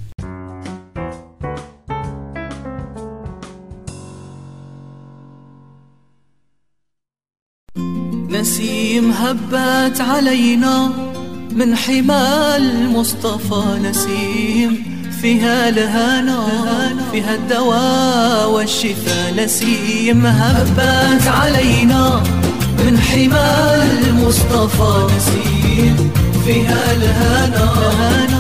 [8.42, 10.90] نسيم هبت علينا
[11.52, 14.84] من حمى المصطفى نسيم.
[15.22, 16.48] فيها الهنا
[17.12, 20.26] فيها الدواء والشفاء نسيم.
[20.26, 22.24] هبت علينا
[22.86, 26.12] من حمى المصطفى نسيم.
[26.46, 27.74] فيها الهنا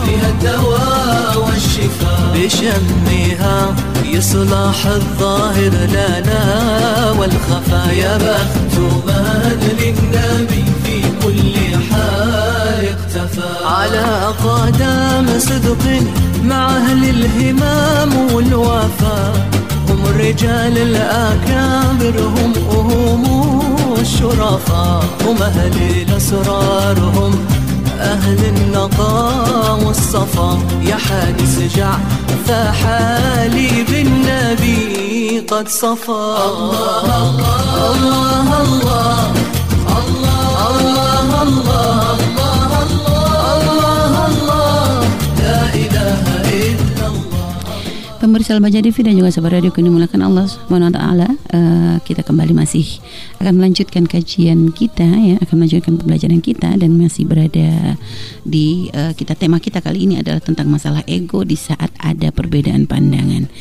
[0.06, 2.34] فيها الدواء والشفاء.
[2.36, 3.76] بشمها
[4.06, 6.44] يصلح الظاهر لنا
[7.20, 8.80] والخفا يا بخت.
[9.08, 11.56] مهد للنبي في كل
[11.90, 15.84] حال اختفى على أقدام صدق
[16.44, 19.50] مع أهل الهمام والوفاء
[19.90, 23.24] هم الرجال الأكابر هم أهم
[24.00, 25.04] الشرفاء.
[25.26, 25.74] هم أهل
[26.08, 27.46] الأسرار هم
[28.02, 30.52] أهل النقاء والصفا.
[30.90, 31.94] يا حادث جع
[32.48, 39.20] فحالي بالنبي قد صفى الله الله الله الله
[39.98, 41.91] الله الله الله.
[48.32, 53.04] Pemirsa Al-Baja TV dan juga sahabat radio dimulakan Allah Subhanahu wa eh, kita kembali masih
[53.44, 58.00] akan melanjutkan kajian kita ya, akan melanjutkan pembelajaran kita dan masih berada
[58.48, 62.88] di eh, kita tema kita kali ini adalah tentang masalah ego di saat ada perbedaan
[62.88, 63.52] pandangan.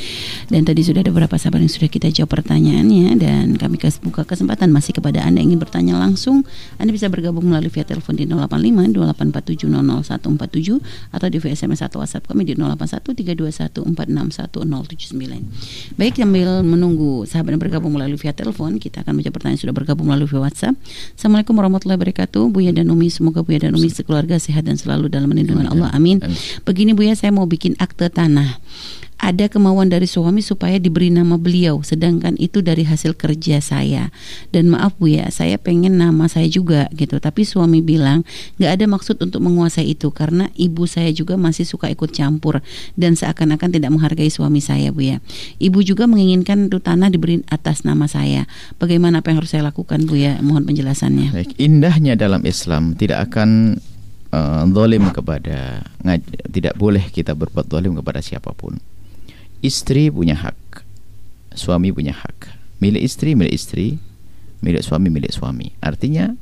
[0.47, 4.23] Dan tadi sudah ada beberapa sahabat yang sudah kita jawab pertanyaannya dan kami kasih buka
[4.23, 6.47] kesempatan masih kepada Anda yang ingin bertanya langsung,
[6.79, 10.79] Anda bisa bergabung melalui via telepon di 085 2847
[11.11, 14.60] atau di via SMS atau WhatsApp kami di 081 321 461
[15.97, 20.07] Baik sambil menunggu sahabat yang bergabung melalui via telepon, kita akan menjawab pertanyaan sudah bergabung
[20.09, 20.75] melalui via WhatsApp.
[21.17, 22.43] Assalamualaikum warahmatullahi wabarakatuh.
[22.51, 25.93] Buya dan Umi, semoga Buya dan Umi sekeluarga sehat dan selalu dalam lindungan Allah.
[25.93, 26.21] Amin.
[26.65, 28.59] Begini Buya, saya mau bikin akte tanah
[29.21, 34.09] ada kemauan dari suami supaya diberi nama beliau sedangkan itu dari hasil kerja saya.
[34.49, 37.21] Dan maaf bu ya saya pengen nama saya juga gitu.
[37.21, 38.25] Tapi suami bilang
[38.57, 42.65] nggak ada maksud untuk menguasai itu karena ibu saya juga masih suka ikut campur
[42.97, 45.17] dan seakan-akan tidak menghargai suami saya bu ya.
[45.61, 48.49] Ibu juga menginginkan itu tanah diberi atas nama saya.
[48.81, 50.41] Bagaimana apa yang harus saya lakukan bu ya?
[50.41, 51.29] Mohon penjelasannya.
[51.37, 53.77] Baik, indahnya dalam Islam tidak akan
[54.33, 55.85] uh, kepada
[56.49, 58.81] tidak boleh kita berbuat zalim kepada siapa pun.
[59.61, 60.57] Istri punya hak,
[61.53, 62.49] suami punya hak.
[62.81, 64.01] Milik istri milik istri,
[64.65, 65.69] milik suami milik suami.
[65.85, 66.33] Artinya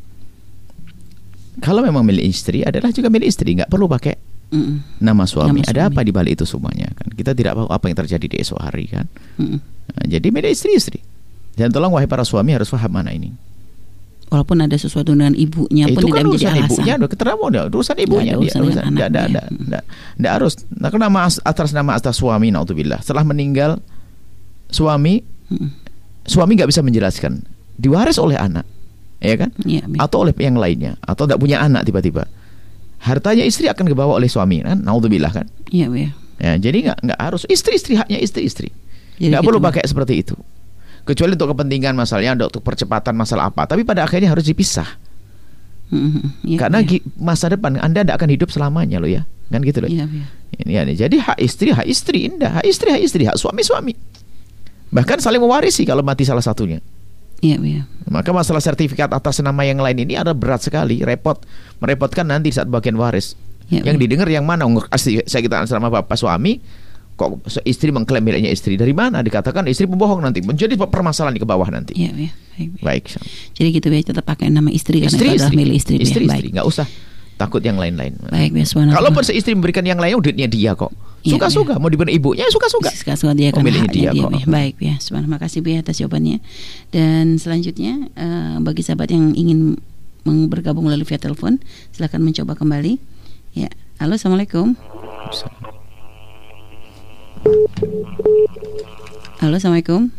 [1.59, 4.15] kalau memang milik istri adalah juga milik istri, nggak perlu pakai
[4.55, 5.03] Mm-mm.
[5.03, 5.61] nama suami.
[5.61, 5.95] Nama Ada suami.
[5.99, 7.11] apa di balik itu semuanya kan?
[7.11, 9.11] Kita tidak tahu apa yang terjadi di esok hari kan.
[9.43, 9.59] Mm-mm.
[9.99, 11.03] Nah, jadi milik istri istri.
[11.59, 13.35] Dan tolong wahai para suami harus paham mana ini.
[14.29, 16.69] Walaupun ada sesuatu dengan ibunya pun itu kan tidak menjadi alasan.
[16.69, 20.33] ibunya udah ketemu udah urusan ibunya ada dia urusan urusan tidak ada ada tidak tidak
[20.37, 20.53] harus.
[20.77, 23.01] Nah kenapa as- atas nama atas suami naudzubillah.
[23.01, 23.81] Setelah meninggal
[24.69, 25.71] suami Mm-mm.
[26.29, 27.41] suami nggak bisa menjelaskan.
[27.79, 28.67] Diwaris oleh anak
[29.19, 29.51] ya kan?
[29.59, 29.99] Baik.
[29.99, 32.29] atau oleh yang lainnya atau tidak punya anak tiba-tiba.
[32.99, 34.83] Hartanya istri akan dibawa oleh suami kan?
[34.83, 35.47] Naudzubillah kan?
[35.71, 36.11] Iya, iya.
[36.43, 37.47] ya jadi nggak nggak harus.
[37.47, 38.69] Istri istri haknya istri istri
[39.19, 40.35] Jadi nggak gitu, perlu pakai seperti itu
[41.09, 45.09] kecuali untuk kepentingan masalahnya untuk percepatan masalah apa tapi pada akhirnya harus dipisah
[45.89, 46.45] Mm-mm.
[46.45, 49.25] Iya, karena gi- masa depan Anda tidak akan hidup selamanya loh ya.
[49.49, 49.89] Kan gitu loh.
[49.89, 50.05] Iya.
[50.61, 53.97] Ini ya, jadi hak istri, hak istri indah, hak istri, hak istri, hak suami, suami.
[54.93, 56.85] Bahkan saling mewarisi kalau mati salah satunya.
[57.41, 57.83] Iya, iya.
[58.11, 61.41] Maka masalah sertifikat atas nama yang lain ini ada berat sekali, repot,
[61.81, 63.39] merepotkan nanti saat bagian waris.
[63.73, 64.03] Iya, yang iya.
[64.05, 64.69] didengar yang mana?
[64.93, 66.61] Asli saya kita sama bapak suami,
[67.19, 69.19] kok istri mengklaim miliknya istri dari mana?
[69.27, 71.99] Dikatakan istri pembohong nanti, menjadi permasalahan di ke bawah nanti.
[71.99, 72.31] Iya, iya.
[72.55, 72.83] Baik, baik.
[72.83, 73.05] Baik,
[73.55, 75.95] Jadi gitu ya tetap pakai nama istri karena istri, adalah istri, milik istri.
[75.99, 76.03] ya.
[76.07, 76.39] istri, Baik.
[76.39, 76.87] istri, nggak usah
[77.39, 78.19] takut yang lain-lain.
[78.31, 78.99] Baik, ya subhanallah.
[78.99, 80.91] Kalaupun seistri memberikan yang lain, duitnya dia kok.
[81.23, 82.91] Iya, Suka-suka, mau diberi ibunya, ya suka-suka.
[82.95, 84.11] Suka-suka dia kan dia dia.
[84.11, 84.31] kok.
[84.35, 84.47] ya.
[84.47, 85.39] Baik ya, subhanallah.
[85.39, 86.43] Makasih Bu ya atas jawabannya.
[86.91, 89.79] Dan selanjutnya eh, bagi sahabat yang ingin
[90.51, 91.63] bergabung melalui via telepon,
[91.95, 92.99] silakan mencoba kembali.
[93.55, 93.71] Ya.
[94.03, 94.79] Halo, Assalamualaikum.
[99.39, 100.11] Halo, Assalamualaikum.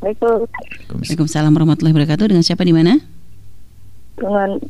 [0.00, 2.24] Waalaikumsalam warahmatullahi wabarakatuh.
[2.32, 2.96] Dengan siapa di mana?
[4.14, 4.62] dengan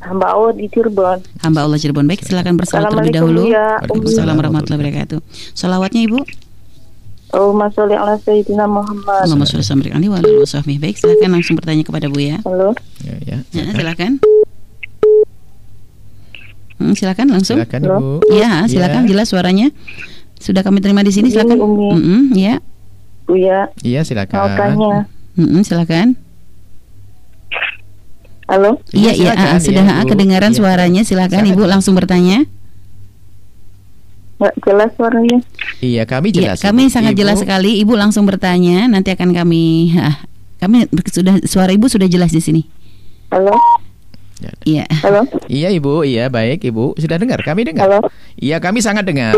[0.00, 1.20] hamba Allah di Cirebon.
[1.44, 2.08] Hamba Allah Cirebon.
[2.08, 3.46] Baik, silakan bersalat terlebih dahulu.
[3.46, 3.68] Assalamualaikum ya.
[3.84, 5.18] Waalaikumsalam warahmatullahi wabarakatuh.
[5.54, 6.18] Salawatnya Ibu.
[7.28, 9.22] Allahumma sholli ala sayyidina Muhammad.
[9.28, 10.80] Allahumma sholli wa alihi wasallam.
[10.80, 12.40] Baik, silakan langsung bertanya kepada Bu ya.
[12.42, 12.72] Halo.
[13.04, 13.38] Ya, ya.
[13.52, 14.12] Ya, silakan.
[16.80, 17.60] Hmm, silakan langsung.
[17.60, 18.08] Silakan Ibu.
[18.32, 19.08] Ya, silakan Ya.
[19.12, 19.68] jelas suaranya.
[20.38, 21.58] Sudah kami terima di sini, Ini silakan.
[21.58, 21.88] Umi.
[21.92, 22.54] Mm-mm, ya.
[23.24, 24.38] Buya, Iya, silakan.
[24.54, 24.94] tanya.
[25.34, 26.16] Mm-mm, silakan.
[28.48, 28.80] Halo.
[28.90, 30.08] Iya, iya, ah, sudah ya, Ibu.
[30.08, 30.58] kedengaran Iya.
[30.58, 31.02] suaranya.
[31.04, 31.52] Silakan Silakan.
[31.52, 32.48] Ibu langsung bertanya.
[34.38, 35.38] Nggak jelas suaranya.
[35.78, 36.58] Iya, kami Iya, jelas.
[36.62, 36.94] kami Ibu.
[36.94, 37.76] sangat Ibu, jelas sekali.
[37.78, 40.16] Ibu langsung bertanya, nanti akan kami ah,
[40.56, 42.62] kami sudah suara Ibu sudah jelas di sini.
[43.28, 43.52] Halo.
[44.40, 44.52] Ya.
[44.64, 44.84] Iya.
[45.04, 45.28] Halo.
[45.44, 46.08] Iya, Ibu.
[46.08, 46.96] Iya, baik, Ibu.
[46.96, 47.42] Sudah dengar?
[47.44, 47.84] Kami dengar.
[47.84, 48.00] Halo.
[48.40, 49.36] Iya, kami sangat dengar.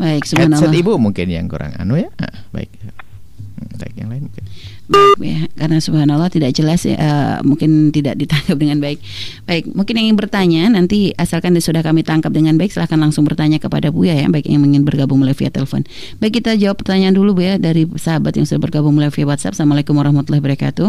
[0.00, 0.72] Baik, Headset.
[0.72, 2.08] Ibu mungkin yang kurang anu ya.
[2.16, 2.72] Ah, baik.
[2.80, 4.44] Hmm, baik, yang lain mungkin.
[4.90, 8.98] Baik ya, karena subhanallah tidak jelas ya, uh, mungkin tidak ditangkap dengan baik.
[9.46, 13.62] Baik, mungkin yang ingin bertanya nanti asalkan sudah kami tangkap dengan baik silahkan langsung bertanya
[13.62, 15.86] kepada Buya ya, baik yang ingin bergabung melalui via telepon.
[16.18, 19.54] Baik kita jawab pertanyaan dulu Bu ya dari sahabat yang sudah bergabung melalui via WhatsApp.
[19.54, 20.88] Assalamualaikum warahmatullahi wabarakatuh.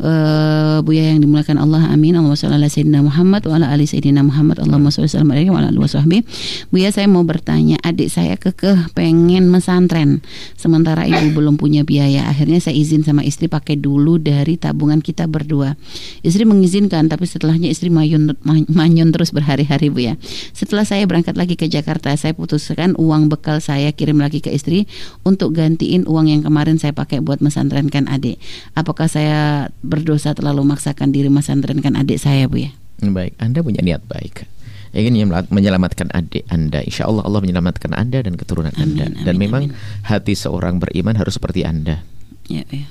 [0.00, 2.16] Uh, Buya yang dimuliakan Allah, amin.
[2.16, 4.64] Allahumma sholli ala sayyidina Muhammad wa ala ali sayyidina Muhammad.
[4.64, 5.12] Allahumma sholli
[5.52, 6.24] wa ala alihi
[6.72, 10.24] Buya saya mau bertanya, adik saya kekeh pengen mesantren
[10.56, 12.32] sementara ibu belum punya biaya.
[12.32, 15.74] Akhirnya saya izin sama istri pakai dulu dari tabungan kita berdua.
[16.22, 18.38] Istri mengizinkan, tapi setelahnya istri mayun
[18.70, 20.14] manyun terus berhari-hari bu ya.
[20.54, 24.86] Setelah saya berangkat lagi ke Jakarta, saya putuskan uang bekal saya kirim lagi ke istri
[25.26, 28.38] untuk gantiin uang yang kemarin saya pakai buat mesantrenkan adik.
[28.78, 32.72] Apakah saya berdosa terlalu memaksakan diri mesantrenkan adik saya bu ya?
[33.02, 34.56] Baik, Anda punya niat baik
[34.96, 36.80] ingin menyelamatkan adik Anda.
[36.80, 39.06] Insya Allah Allah menyelamatkan Anda dan keturunan amin, Anda.
[39.28, 39.76] Dan amin, memang amin.
[40.08, 42.00] hati seorang beriman harus seperti Anda.
[42.48, 42.86] Ya, ya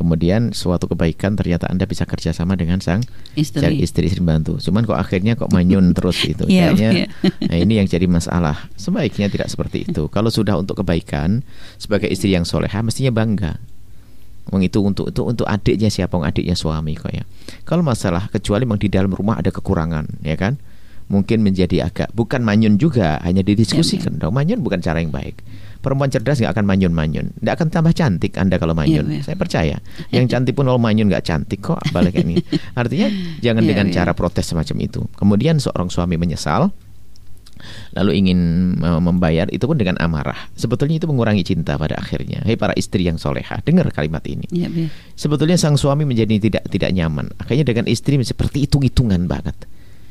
[0.00, 3.04] kemudian suatu kebaikan ternyata anda bisa kerjasama dengan sang
[3.36, 7.08] istri istri istri bantu cuman kok akhirnya kok manyun terus itu yeah, kayaknya yeah.
[7.44, 11.44] nah ini yang jadi masalah sebaiknya tidak seperti itu kalau sudah untuk kebaikan
[11.76, 13.60] sebagai istri yang soleha mestinya bangga
[14.50, 17.22] Wong itu untuk itu untuk adiknya siapa Wong adiknya suami kok ya.
[17.62, 20.58] Kalau masalah kecuali memang di dalam rumah ada kekurangan, ya kan?
[21.06, 24.18] Mungkin menjadi agak bukan manyun juga, hanya didiskusikan.
[24.18, 24.20] Ya, ya.
[24.26, 25.38] Dong, manyun bukan cara yang baik
[25.80, 29.08] perempuan cerdas nggak akan manyun-manyun, nggak akan tambah cantik Anda kalau manyun.
[29.08, 29.24] Yeah, yeah.
[29.24, 29.76] Saya percaya.
[30.12, 32.36] Yang cantik pun kalau manyun nggak cantik kok, balik ini.
[32.80, 33.08] Artinya
[33.40, 33.96] jangan yeah, dengan yeah.
[34.00, 35.00] cara protes semacam itu.
[35.16, 36.68] Kemudian seorang suami menyesal,
[37.96, 38.38] lalu ingin
[38.80, 40.48] membayar itu pun dengan amarah.
[40.56, 42.44] Sebetulnya itu mengurangi cinta pada akhirnya.
[42.44, 44.46] Hei para istri yang soleha, dengar kalimat ini.
[44.52, 44.68] Ya,
[45.16, 47.32] Sebetulnya sang suami menjadi tidak tidak nyaman.
[47.40, 49.56] Akhirnya dengan istri seperti hitung-hitungan banget.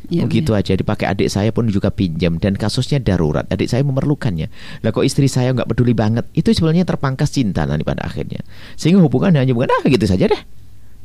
[0.10, 0.66] Ya, Begitu ya.
[0.66, 3.46] aja dipakai adik saya pun juga pinjam dan kasusnya darurat.
[3.54, 4.50] Adik saya memerlukannya.
[4.82, 6.26] Lah kok istri saya nggak peduli banget?
[6.34, 8.42] Itu sebenarnya terpangkas cinta nanti pada akhirnya.
[8.74, 10.42] Sehingga hubungan hanya bukan ah gitu saja deh.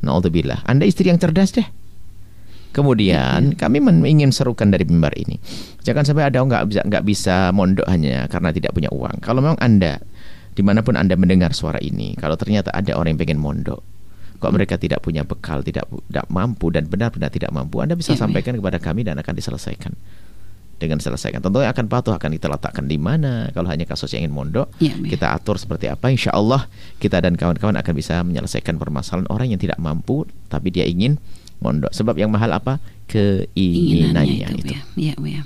[0.00, 0.64] Naudzubillah.
[0.64, 1.68] Anda istri yang cerdas deh.
[2.74, 3.58] Kemudian ya, ya.
[3.60, 3.78] kami
[4.08, 5.38] ingin serukan dari mimbar ini.
[5.86, 9.22] Jangan sampai ada nggak bisa nggak bisa mondok hanya karena tidak punya uang.
[9.22, 10.02] Kalau memang Anda
[10.54, 13.82] di mana pun Anda mendengar suara ini, kalau ternyata ada orang yang pengen mondok,
[14.44, 18.20] kok mereka tidak punya bekal, tidak tidak mampu dan benar-benar tidak mampu, Anda bisa ya,
[18.20, 19.96] sampaikan kepada kami dan akan diselesaikan.
[20.74, 21.40] Dengan selesaikan.
[21.40, 23.48] Tentunya akan patuh akan kita letakkan di mana.
[23.54, 26.12] Kalau hanya kasus yang ingin mondok, ya, kita atur seperti apa.
[26.12, 26.68] Insya Allah
[27.00, 31.16] kita dan kawan-kawan akan bisa menyelesaikan permasalahan orang yang tidak mampu, tapi dia ingin
[31.64, 31.90] mondok.
[31.96, 32.76] Sebab yang mahal apa?
[33.04, 34.74] keinginannya itu, itu.
[34.96, 35.40] Ya, ya, ya.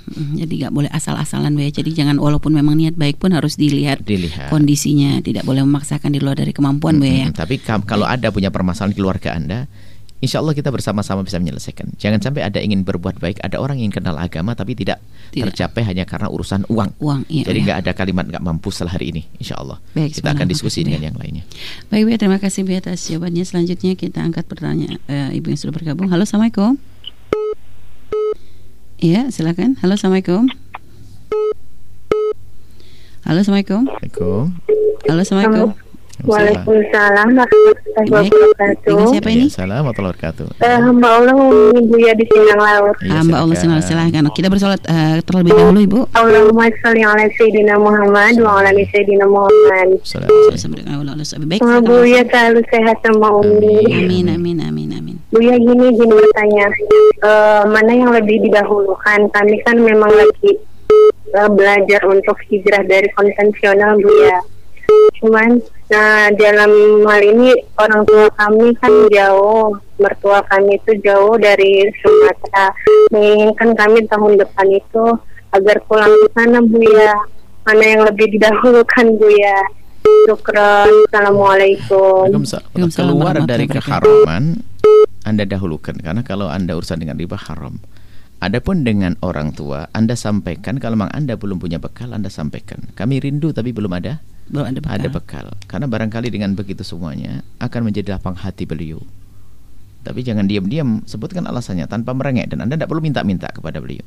[0.45, 1.71] Jadi nggak boleh asal-asalan ya.
[1.83, 4.49] Jadi jangan walaupun memang niat baik pun harus dilihat, dilihat.
[4.55, 5.19] kondisinya.
[5.19, 7.27] Tidak boleh memaksakan di luar dari kemampuan hmm, ya.
[7.35, 9.67] Tapi kalau ada punya permasalahan keluarga anda,
[10.19, 11.95] Insya Allah kita bersama-sama bisa menyelesaikan.
[11.95, 14.99] Jangan sampai ada ingin berbuat baik, ada orang yang kenal agama tapi tidak,
[15.31, 15.55] tidak.
[15.55, 16.99] tercapai hanya karena urusan uang.
[16.99, 17.67] Uang, iya, Jadi iya.
[17.71, 17.85] nggak iya.
[17.87, 19.79] ada kalimat nggak mampu setelah hari ini, Insya Allah.
[19.95, 21.15] Baik, kita akan diskusi dengan ya.
[21.15, 21.47] yang lainnya.
[21.87, 23.47] Baik, baik, terima kasih Bu atas jawabannya.
[23.47, 26.11] Selanjutnya kita angkat pertanyaan uh, Ibu yang sudah bergabung.
[26.11, 26.75] Halo, assalamualaikum.
[28.99, 29.79] Iya, silakan.
[29.79, 30.51] Halo, assalamualaikum.
[33.23, 33.87] Halo, assalamualaikum.
[33.87, 34.43] Assalamualaikum.
[35.07, 35.88] Halo, assalamualaikum.
[36.27, 38.91] Waalaikumsalam warahmatullahi wabarakatuh.
[38.91, 39.47] Ini siapa ini?
[39.47, 40.47] Assalamualaikum warahmatullahi wabarakatuh.
[40.59, 41.35] Uh, hamba Allah
[41.79, 42.97] Ibu ya di Sinang Laut.
[43.07, 44.25] Ya, hamba Allah Sinang silahkan.
[44.35, 46.01] Kita bersolat uh, terlebih dahulu Ibu.
[46.19, 49.89] Allahumma sholli ala sayyidina Muhammad wa ala sayyidina Muhammad.
[52.09, 53.87] Ya selalu sehat sama Umi.
[53.87, 55.17] Amin amin amin amin.
[55.31, 56.67] Bu ya gini gini bertanya.
[57.23, 59.31] Uh, mana yang lebih didahulukan?
[59.31, 60.59] Kami kan memang lagi
[61.39, 64.43] uh, belajar untuk hijrah dari konvensional Bu ya.
[65.19, 71.89] Cuman Nah, dalam hal ini orang tua kami kan jauh, mertua kami itu jauh dari
[72.05, 72.69] Sumatera.
[73.09, 75.05] Menginginkan kami tahun depan itu
[75.57, 77.17] agar pulang ke sana, Bu ya.
[77.65, 79.57] Mana yang lebih didahulukan, Bu ya.
[80.29, 80.93] Syukran.
[81.09, 82.37] Assalamualaikum.
[82.93, 84.61] Keluar dari keharaman,
[85.25, 86.05] Anda dahulukan.
[86.05, 87.81] Karena kalau Anda urusan dengan riba haram.
[88.45, 92.93] Adapun dengan orang tua, Anda sampaikan kalau memang Anda belum punya bekal, Anda sampaikan.
[92.93, 94.95] Kami rindu tapi belum ada belum ada bekal.
[94.97, 95.47] Ada bekal.
[95.69, 99.01] Karena barangkali dengan begitu semuanya akan menjadi lapang hati beliau.
[100.03, 104.05] Tapi jangan diam-diam sebutkan alasannya tanpa merengek dan Anda tidak perlu minta-minta kepada beliau.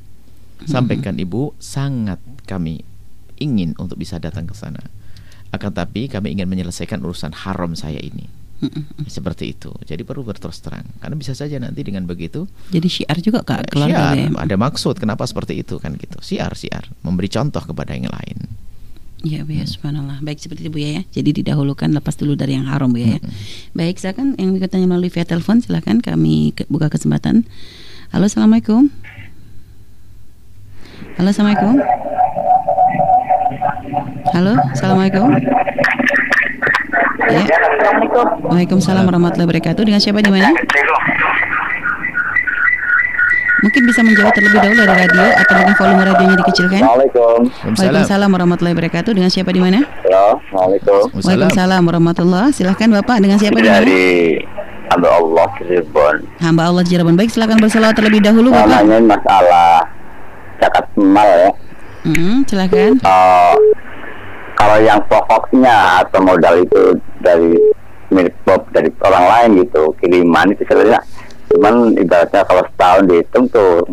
[0.65, 1.17] Sampaikan.
[1.17, 2.81] Ibu, sangat kami
[3.41, 4.81] ingin untuk bisa datang ke sana.
[5.49, 8.29] Akan tapi kami ingin menyelesaikan urusan haram saya ini.
[9.09, 9.73] Seperti itu.
[9.83, 10.85] Jadi perlu berterus terang.
[11.01, 12.45] Karena bisa saja nanti dengan begitu.
[12.69, 13.73] Jadi syiar juga kak.
[13.73, 14.15] Ya, syiar.
[14.15, 14.29] Ya.
[14.37, 16.21] Ada maksud kenapa seperti itu kan gitu.
[16.21, 16.85] Siar siar.
[17.01, 18.37] Memberi contoh kepada yang lain.
[19.21, 19.73] Ya Bu ya, hmm.
[19.77, 20.17] subhanallah.
[20.25, 21.05] Baik seperti itu Bu ya.
[21.13, 23.21] Jadi didahulukan lepas dulu dari yang haram Bu ya.
[23.21, 23.29] Hmm.
[23.77, 27.45] Baik, silakan yang bertanya melalui via telepon silakan kami buka kesempatan.
[28.09, 28.89] Halo, Assalamualaikum.
[31.21, 31.73] Halo, Assalamualaikum.
[34.33, 35.27] Halo, Assalamualaikum.
[37.29, 37.45] Ya.
[38.41, 39.83] Waalaikumsalam warahmatullahi wabarakatuh.
[39.85, 40.49] Dengan siapa di mana?
[43.61, 46.81] Mungkin bisa menjawab terlebih dahulu dari radio atau mungkin volume radionya dikecilkan.
[46.81, 47.39] Assalamualaikum.
[47.77, 49.11] Waalaikumsalam warahmatullahi wabarakatuh.
[49.13, 49.79] Dengan siapa di mana?
[49.85, 51.01] Halo, Assalamualaikum.
[51.21, 52.45] Waalaikumsalam warahmatullah.
[52.49, 53.85] Silahkan Bapak dengan siapa di mana?
[53.85, 54.05] Dari
[54.89, 56.15] hamba Allah Cirebon.
[56.41, 57.13] Hamba Allah Cirebon.
[57.13, 58.81] Baik, silakan berselawat terlebih dahulu Bapak.
[58.81, 59.85] Namanya masalah
[60.57, 61.51] zakat mal ya.
[62.01, 62.97] Hmm, silakan.
[62.97, 63.55] Eh,
[64.57, 67.61] kalau yang pokoknya atau modal itu dari
[68.09, 70.99] milik Bob dari orang lain gitu kiriman itu sebenarnya
[71.51, 73.83] cuman ibaratnya kalau setahun dihitung tuh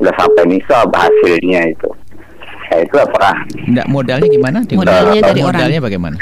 [0.00, 1.88] udah sampai nisab hasilnya itu
[2.72, 3.34] ya itu apakah
[3.68, 4.58] Nggak, modalnya gimana?
[4.66, 5.54] Modalnya dari orang.
[5.54, 6.16] modalnya bagaimana?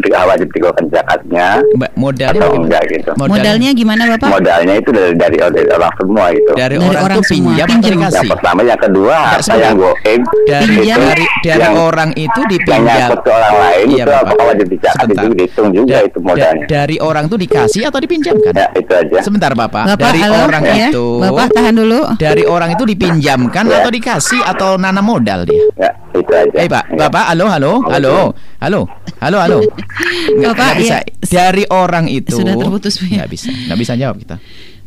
[0.00, 4.28] Wajib dikeluarkan zakatnya Mbak, modalnya atau enggak gitu Modalnya gimana Bapak?
[4.30, 7.90] modalnya itu dari dari, dari orang semua gitu dari, Dari orang, orang semua, pinjam pinjam.
[7.90, 8.28] yang dikasih?
[8.30, 10.98] pertama yang kedua apa yang goib Dari Pinjam.
[10.98, 12.84] dari dari yang- orang itu yang dipinjam.
[12.84, 14.22] nyangkut ke orang lain Iya, itu Bapak.
[14.24, 15.04] apakah wajib Sebentar.
[15.18, 18.52] itu dihitung juga Da- itu modalnya da- dari orang tuh dikasih atau dipinjamkan?
[18.54, 20.88] ya itu aja Sebentar Bapak, Bapak, dari halo, orang ya.
[20.88, 22.00] itu Bapak tahan dulu.
[22.16, 23.74] dari orang itu dipinjamkan Ya.
[23.78, 25.64] atau dikasih atau nanam modal dia?
[25.76, 26.96] ya itu aja Eh Pak, Ya.
[27.00, 28.14] Bapak, halo, halo, halo,
[28.58, 28.80] halo,
[29.20, 29.58] halo, halo.
[29.88, 30.96] Nggak, Bapak, nggak bisa.
[31.00, 31.02] ya.
[31.28, 33.24] Dari orang itu Sudah terputus, Bu, ya.
[33.24, 34.36] Nggak bisa, nggak bisa jawab kita.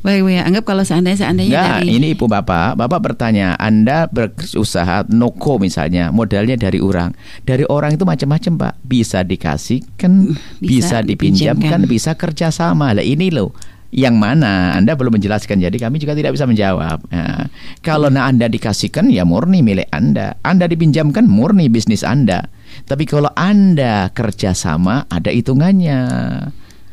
[0.01, 0.41] Baik, Bu ya.
[0.45, 6.09] Anggap kalau seandainya seandainya Nggak, dari ini ibu bapak, bapak bertanya, anda berusaha noko misalnya,
[6.09, 7.13] modalnya dari orang,
[7.45, 11.89] dari orang itu macam-macam pak, bisa dikasihkan, Bisa bisa, dipinjamkan, dipinjamkan.
[11.89, 12.97] bisa kerjasama.
[12.97, 13.53] Lah ini loh,
[13.91, 17.03] yang mana Anda belum menjelaskan, jadi kami juga tidak bisa menjawab.
[17.11, 17.51] Nah,
[17.83, 20.33] kalau nah Anda dikasihkan, ya murni milik Anda.
[20.41, 22.47] Anda dipinjamkan, murni bisnis Anda.
[22.86, 25.99] Tapi kalau Anda kerjasama, ada hitungannya.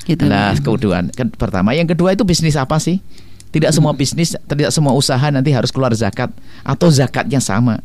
[0.05, 3.01] Gitu, Nah, kedua, ke- pertama, yang kedua itu bisnis apa sih?
[3.49, 6.29] Tidak semua bisnis, tidak semua usaha nanti harus keluar zakat
[6.65, 7.81] atau zakatnya sama.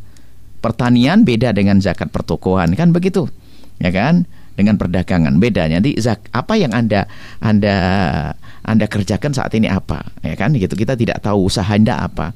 [0.60, 3.28] Pertanian beda dengan zakat pertokohan kan begitu,
[3.80, 4.24] ya kan?
[4.56, 5.68] Dengan perdagangan beda.
[5.68, 7.04] Jadi zak apa yang anda
[7.44, 7.76] anda
[8.64, 10.52] anda kerjakan saat ini apa, ya kan?
[10.56, 12.32] Gitu kita tidak tahu usaha anda apa.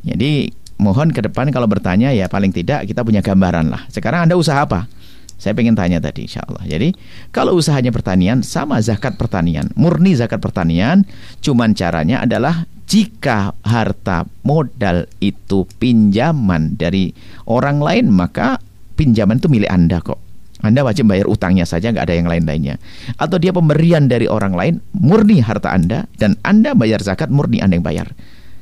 [0.00, 3.84] Jadi mohon ke depan kalau bertanya ya paling tidak kita punya gambaran lah.
[3.88, 4.88] Sekarang anda usaha apa?
[5.36, 6.64] Saya pengen tanya tadi insya Allah.
[6.64, 6.96] Jadi
[7.28, 11.04] kalau usahanya pertanian sama zakat pertanian, murni zakat pertanian,
[11.44, 17.12] cuman caranya adalah jika harta modal itu pinjaman dari
[17.50, 18.56] orang lain maka
[18.96, 20.22] pinjaman itu milik Anda kok.
[20.64, 22.80] Anda wajib bayar utangnya saja nggak ada yang lain-lainnya.
[23.20, 27.76] Atau dia pemberian dari orang lain murni harta Anda dan Anda bayar zakat murni Anda
[27.76, 28.08] yang bayar.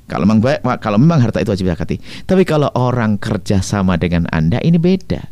[0.05, 0.45] Kalau memang
[0.81, 1.97] kalau memang harta itu wajib zakati.
[2.29, 5.25] Tapi kalau orang kerja sama dengan Anda ini beda.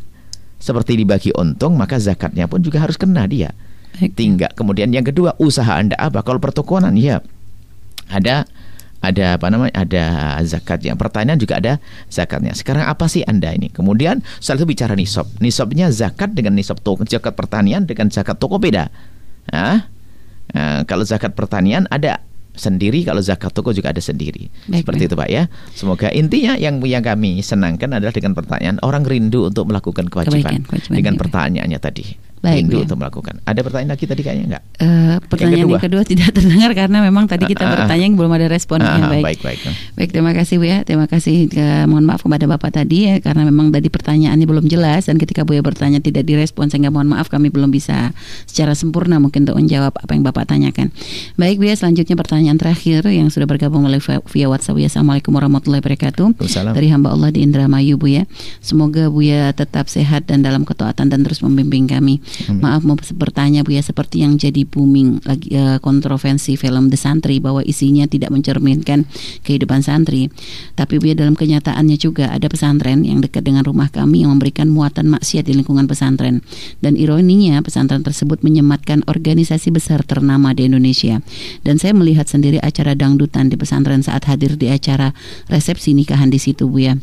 [0.57, 3.51] Seperti dibagi untung maka zakatnya pun juga harus kena dia.
[3.93, 4.17] Baik.
[4.17, 6.25] tinggal kemudian yang kedua usaha anda apa?
[6.25, 7.21] Kalau pertokonan ya
[8.09, 8.49] ada
[9.03, 9.85] ada apa namanya?
[9.85, 10.05] Ada
[10.47, 11.77] zakatnya pertanian juga ada
[12.09, 12.57] zakatnya.
[12.57, 13.69] Sekarang apa sih anda ini?
[13.69, 15.29] Kemudian setelah itu bicara nisab.
[15.43, 18.89] Nisabnya zakat dengan nisab toko zakat pertanian dengan zakat toko beda.
[19.51, 19.85] Nah,
[20.55, 22.23] nah, kalau zakat pertanian ada
[22.53, 24.49] sendiri kalau zakat toko juga ada sendiri.
[24.69, 25.09] Baik, seperti baik.
[25.09, 25.43] itu pak ya.
[25.73, 30.61] Semoga intinya yang yang kami senangkan adalah dengan pertanyaan orang rindu untuk melakukan kewajiban, Kebaikan,
[30.69, 32.83] kewajiban, dengan pertanyaannya tadi Baik, rindu ya.
[32.83, 35.79] untuk melakukan ada pertanyaan lagi tadi kayaknya enggak Eh, pertanyaan yang kedua.
[35.79, 36.03] kedua.
[36.03, 37.73] tidak terdengar karena memang tadi kita ah, ah.
[37.79, 39.23] bertanya yang belum ada respon yang ah, baik.
[39.23, 39.59] baik baik
[39.93, 40.83] Baik, terima kasih Bu ya.
[40.83, 41.47] Terima kasih.
[41.47, 45.41] Eh, mohon maaf kepada Bapak tadi ya karena memang tadi pertanyaannya belum jelas dan ketika
[45.41, 48.11] Bu ya bertanya tidak direspon sehingga mohon maaf kami belum bisa
[48.43, 50.91] secara sempurna mungkin untuk menjawab apa yang Bapak tanyakan.
[51.35, 54.91] Baik Bu ya, selanjutnya pertanyaan terakhir yang sudah bergabung melalui via- WhatsApp ya.
[54.91, 56.27] Assalamualaikum warahmatullahi wabarakatuh.
[56.35, 56.73] Waalaikumsalam.
[56.75, 58.27] Dari hamba Allah di Indramayu Bu ya.
[58.59, 62.19] Semoga Bu ya tetap sehat dan dalam ketaatan dan terus membimbing kami.
[62.49, 62.61] Amin.
[62.65, 67.37] Maaf mau bertanya Bu ya seperti yang jadi booming lagi eh, kontroversi film The Santri
[67.37, 69.05] bahwa isinya tidak mencerminkan
[69.45, 70.33] kehidupan santri.
[70.73, 74.67] Tapi Bu ya dalam kenyataannya juga ada pesantren yang dekat dengan rumah kami yang memberikan
[74.69, 76.41] muatan maksiat di lingkungan pesantren.
[76.81, 81.21] Dan ironinya pesantren tersebut menyematkan organisasi besar ternama di Indonesia.
[81.61, 85.13] Dan saya melihat sendiri acara dangdutan di pesantren saat hadir di acara
[85.47, 86.97] resepsi nikahan di situ Bu ya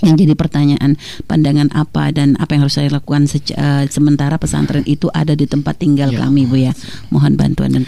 [0.00, 0.96] yang jadi pertanyaan
[1.28, 5.76] pandangan apa dan apa yang harus saya lakukan eh, sementara pesantren itu ada di tempat
[5.76, 6.72] tinggal Ya kami bu ya
[7.12, 7.84] mohon bantuan dan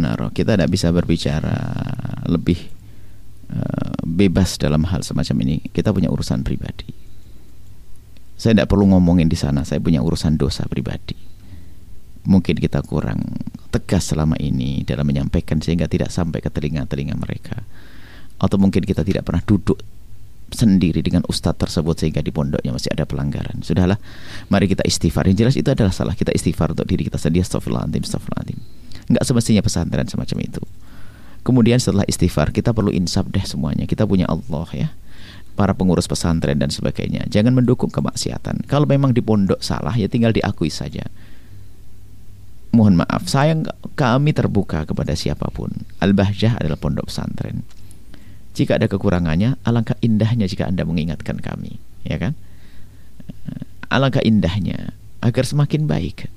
[0.00, 0.32] naro.
[0.32, 1.56] Kita tidak bisa berbicara
[2.26, 2.58] lebih
[3.52, 5.56] eh, bebas dalam hal semacam ini.
[5.70, 6.88] Kita punya urusan pribadi.
[8.36, 9.62] Saya tidak perlu ngomongin di sana.
[9.62, 11.14] Saya punya urusan dosa pribadi.
[12.22, 13.22] Mungkin kita kurang
[13.70, 17.62] tegas selama ini dalam menyampaikan sehingga tidak sampai ke telinga-telinga mereka.
[18.42, 19.78] Atau mungkin kita tidak pernah duduk
[20.52, 23.60] sendiri dengan ustadz tersebut sehingga di pondoknya masih ada pelanggaran.
[23.64, 23.98] Sudahlah,
[24.52, 25.26] mari kita istighfar.
[25.28, 27.44] Yang jelas itu adalah salah kita istighfar untuk diri kita sendiri.
[27.44, 28.58] Astagfirullahaladzim, astagfirullahaladzim.
[29.10, 30.62] Enggak semestinya pesantren semacam itu.
[31.42, 33.84] Kemudian setelah istighfar kita perlu insaf deh semuanya.
[33.84, 34.88] Kita punya Allah ya.
[35.52, 37.28] Para pengurus pesantren dan sebagainya.
[37.28, 38.64] Jangan mendukung kemaksiatan.
[38.70, 41.04] Kalau memang di pondok salah ya tinggal diakui saja.
[42.72, 43.68] mohon maaf, sayang
[44.00, 45.68] kami terbuka kepada siapa pun.
[46.00, 47.68] Al-Bahjah adalah pondok pesantren.
[48.52, 52.36] Jika ada kekurangannya, alangkah indahnya jika Anda mengingatkan kami, ya kan?
[53.88, 54.92] Alangkah indahnya
[55.24, 56.28] agar semakin baik.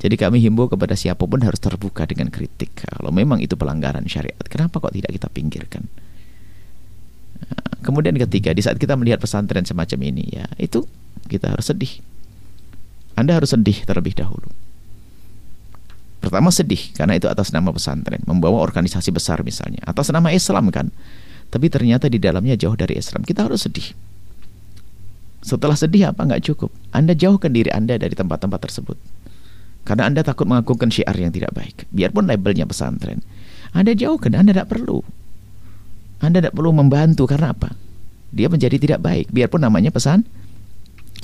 [0.00, 2.72] Jadi kami himbau kepada siapa pun harus terbuka dengan kritik.
[2.88, 5.84] Kalau memang itu pelanggaran syariat, kenapa kok tidak kita pinggirkan?
[7.84, 10.84] Kemudian ketiga, di saat kita melihat pesantren semacam ini, ya itu
[11.28, 12.00] kita harus sedih.
[13.16, 14.48] Anda harus sedih terlebih dahulu.
[16.20, 20.92] Pertama sedih karena itu atas nama pesantren, membawa organisasi besar misalnya, atas nama Islam kan.
[21.50, 23.26] Tapi ternyata di dalamnya jauh dari Islam.
[23.26, 23.90] Kita harus sedih.
[25.42, 26.70] Setelah sedih apa nggak cukup?
[26.94, 28.96] Anda jauhkan diri Anda dari tempat-tempat tersebut.
[29.82, 31.90] Karena Anda takut mengagungkan syiar yang tidak baik.
[31.90, 33.24] Biarpun labelnya pesantren.
[33.74, 35.02] Anda jauhkan, Anda tidak perlu.
[36.20, 37.74] Anda tidak perlu membantu karena apa?
[38.30, 39.32] Dia menjadi tidak baik.
[39.34, 40.22] Biarpun namanya pesan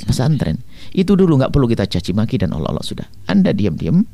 [0.05, 0.61] pesantren.
[0.93, 3.07] Itu dulu nggak perlu kita caci maki dan Allah Allah sudah.
[3.29, 4.05] Anda diam-diam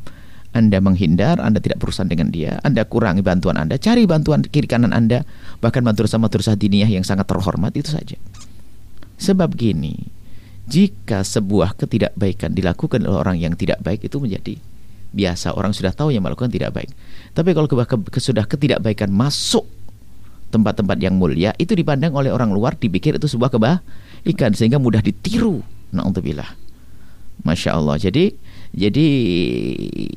[0.52, 4.92] anda menghindar, Anda tidak berurusan dengan dia, Anda kurangi bantuan Anda, cari bantuan kiri kanan
[4.92, 5.24] Anda,
[5.64, 8.20] bahkan madrasah madrasah diniyah yang sangat terhormat itu saja.
[9.16, 9.96] Sebab gini,
[10.68, 14.60] jika sebuah ketidakbaikan dilakukan oleh orang yang tidak baik itu menjadi
[15.16, 16.92] biasa, orang sudah tahu yang melakukan tidak baik.
[17.32, 17.76] Tapi kalau ke,
[18.12, 19.64] ke, sudah ketidakbaikan masuk
[20.52, 25.64] tempat-tempat yang mulia, itu dipandang oleh orang luar dipikir itu sebuah kebaikan sehingga mudah ditiru.
[25.96, 26.60] Nauzubillah.
[27.40, 27.96] Masya Allah.
[27.96, 28.36] Jadi
[28.72, 29.06] jadi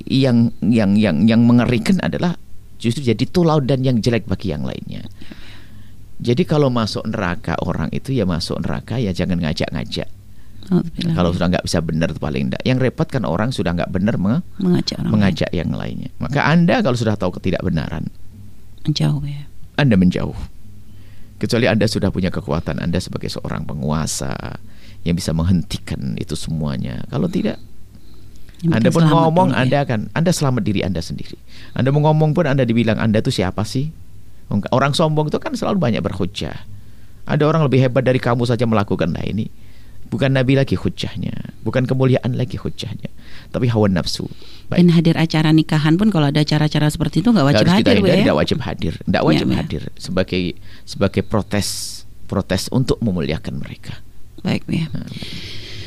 [0.07, 2.39] yang yang yang yang mengerikan adalah
[2.79, 5.03] justru jadi tulau dan yang jelek bagi yang lainnya.
[6.15, 10.07] Jadi kalau masuk neraka orang itu ya masuk neraka ya jangan ngajak-ngajak.
[10.65, 10.81] Oh,
[11.13, 12.63] kalau sudah nggak bisa benar paling enggak.
[12.65, 15.59] Yang repot kan orang sudah nggak benar menge mengajak, orang mengajak lain.
[15.59, 16.09] yang lainnya.
[16.17, 18.07] Maka anda kalau sudah tahu ketidakbenaran,
[18.87, 19.45] menjauh ya.
[19.75, 20.39] Anda menjauh.
[21.35, 24.33] Kecuali anda sudah punya kekuatan anda sebagai seorang penguasa
[25.03, 27.03] yang bisa menghentikan itu semuanya.
[27.11, 27.61] Kalau tidak,
[28.63, 31.35] anda pun ngomong Anda akan Anda selamat diri Anda sendiri.
[31.75, 33.91] Anda mau ngomong pun Anda dibilang Anda itu siapa sih?
[34.71, 36.55] Orang sombong itu kan selalu banyak berhujah.
[37.25, 39.49] Ada orang lebih hebat dari kamu saja melakukan nah ini.
[40.05, 43.09] Bukan Nabi lagi hujahnya, bukan kemuliaan lagi hujahnya,
[43.49, 44.29] tapi hawa nafsu.
[44.69, 44.77] Baik.
[44.77, 48.15] Dan hadir acara nikahan pun kalau ada acara-acara seperti itu nggak wajib Harus hadir, ya?
[48.21, 50.43] Tidak wajib hadir, tidak iya, wajib ya, hadir sebagai
[50.85, 53.97] sebagai protes protes untuk memuliakan mereka.
[54.45, 54.85] Baik ya.
[54.93, 55.09] Nah,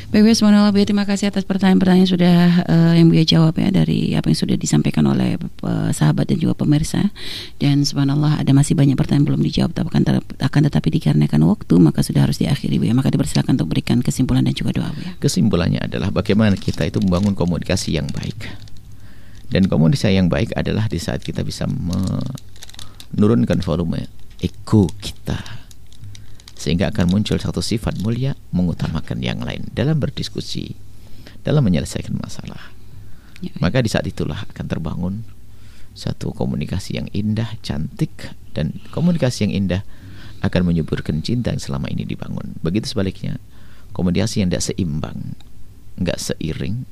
[0.09, 4.33] Baik, Subhanallah Bu, terima kasih atas pertanyaan-pertanyaan sudah uh, yang Bu jawab ya dari apa
[4.33, 7.13] yang sudah disampaikan oleh uh, sahabat dan juga pemirsa.
[7.61, 12.01] Dan subhanallah ada masih banyak pertanyaan belum dijawab tapi akan, akan tetapi dikarenakan waktu maka
[12.01, 12.97] sudah harus diakhiri Bu ya.
[12.97, 15.13] Maka dipersilakan untuk berikan kesimpulan dan juga doa Bu ya.
[15.21, 18.49] Kesimpulannya adalah bagaimana kita itu membangun komunikasi yang baik.
[19.53, 21.69] Dan komunikasi yang baik adalah di saat kita bisa
[23.13, 24.09] menurunkan volume
[24.41, 25.58] ego kita
[26.59, 30.75] sehingga akan muncul satu sifat mulia mengutamakan yang lain dalam berdiskusi
[31.39, 32.75] dalam menyelesaikan masalah.
[33.39, 35.23] Ya, maka di saat itulah akan terbangun
[35.95, 39.87] satu komunikasi yang indah cantik dan komunikasi yang indah
[40.43, 42.59] akan menyuburkan cinta yang selama ini dibangun.
[42.59, 43.39] Begitu sebaliknya
[43.95, 45.39] komunikasi yang tidak seimbang
[45.95, 46.83] nggak seiring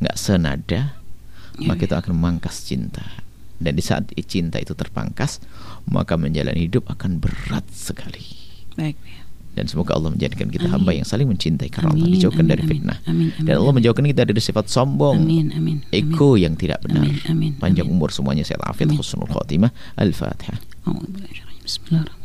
[0.00, 0.96] nggak senada
[1.60, 3.04] ya, maka itu akan memangkas cinta.
[3.60, 5.44] Dan di saat cinta itu terpangkas
[5.84, 8.43] maka menjalani hidup akan berat sekali
[8.74, 8.96] Baik.
[9.54, 10.74] Dan semoga Allah menjadikan kita amin.
[10.74, 12.98] hamba yang saling mencintai karena amin, Allah dijauhkan amin, dari fitnah.
[13.06, 17.06] Amin, amin, dan Allah menjauhkan kita dari sifat sombong, amin, amin, ego yang tidak benar.
[17.06, 19.70] Amin, amin, Panjang umur semuanya sehat afiat husnul khatimah.
[19.94, 20.58] Al-Fatihah.
[21.62, 22.23] Bismillahirrahmanirrahim.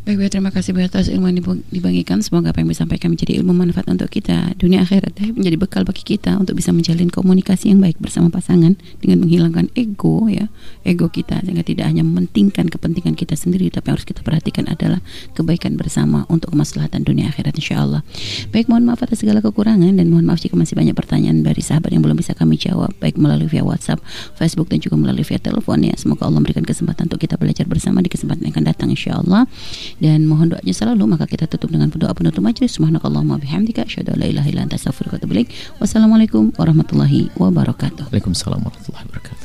[0.00, 2.24] Baik, baik, terima kasih banyak atas ilmu yang dibagikan.
[2.24, 6.00] Semoga apa yang disampaikan menjadi ilmu manfaat untuk kita dunia akhirat ya, menjadi bekal bagi
[6.00, 10.48] kita untuk bisa menjalin komunikasi yang baik bersama pasangan dengan menghilangkan ego ya,
[10.88, 15.04] ego kita sehingga tidak hanya mementingkan kepentingan kita sendiri tapi yang harus kita perhatikan adalah
[15.36, 18.00] kebaikan bersama untuk kemaslahatan dunia akhirat insya Allah.
[18.56, 21.92] Baik, mohon maaf atas segala kekurangan dan mohon maaf jika masih banyak pertanyaan dari sahabat
[21.92, 24.00] yang belum bisa kami jawab baik melalui via WhatsApp,
[24.40, 25.92] Facebook dan juga melalui via telepon ya.
[26.00, 29.44] Semoga Allah memberikan kesempatan untuk kita belajar bersama di kesempatan yang akan datang insya Allah
[30.00, 32.76] dan mohon doanya selalu maka kita tutup dengan doa penutup majlis.
[32.80, 35.48] Subhanakallahumma bihamdika asyhadu an la ilaha illa anta astaghfiruka wa atubu ilaik.
[35.78, 38.08] Wassalamualaikum warahmatullahi wabarakatuh.
[38.08, 39.40] Waalaikumsalam warahmatullahi wabarakatuh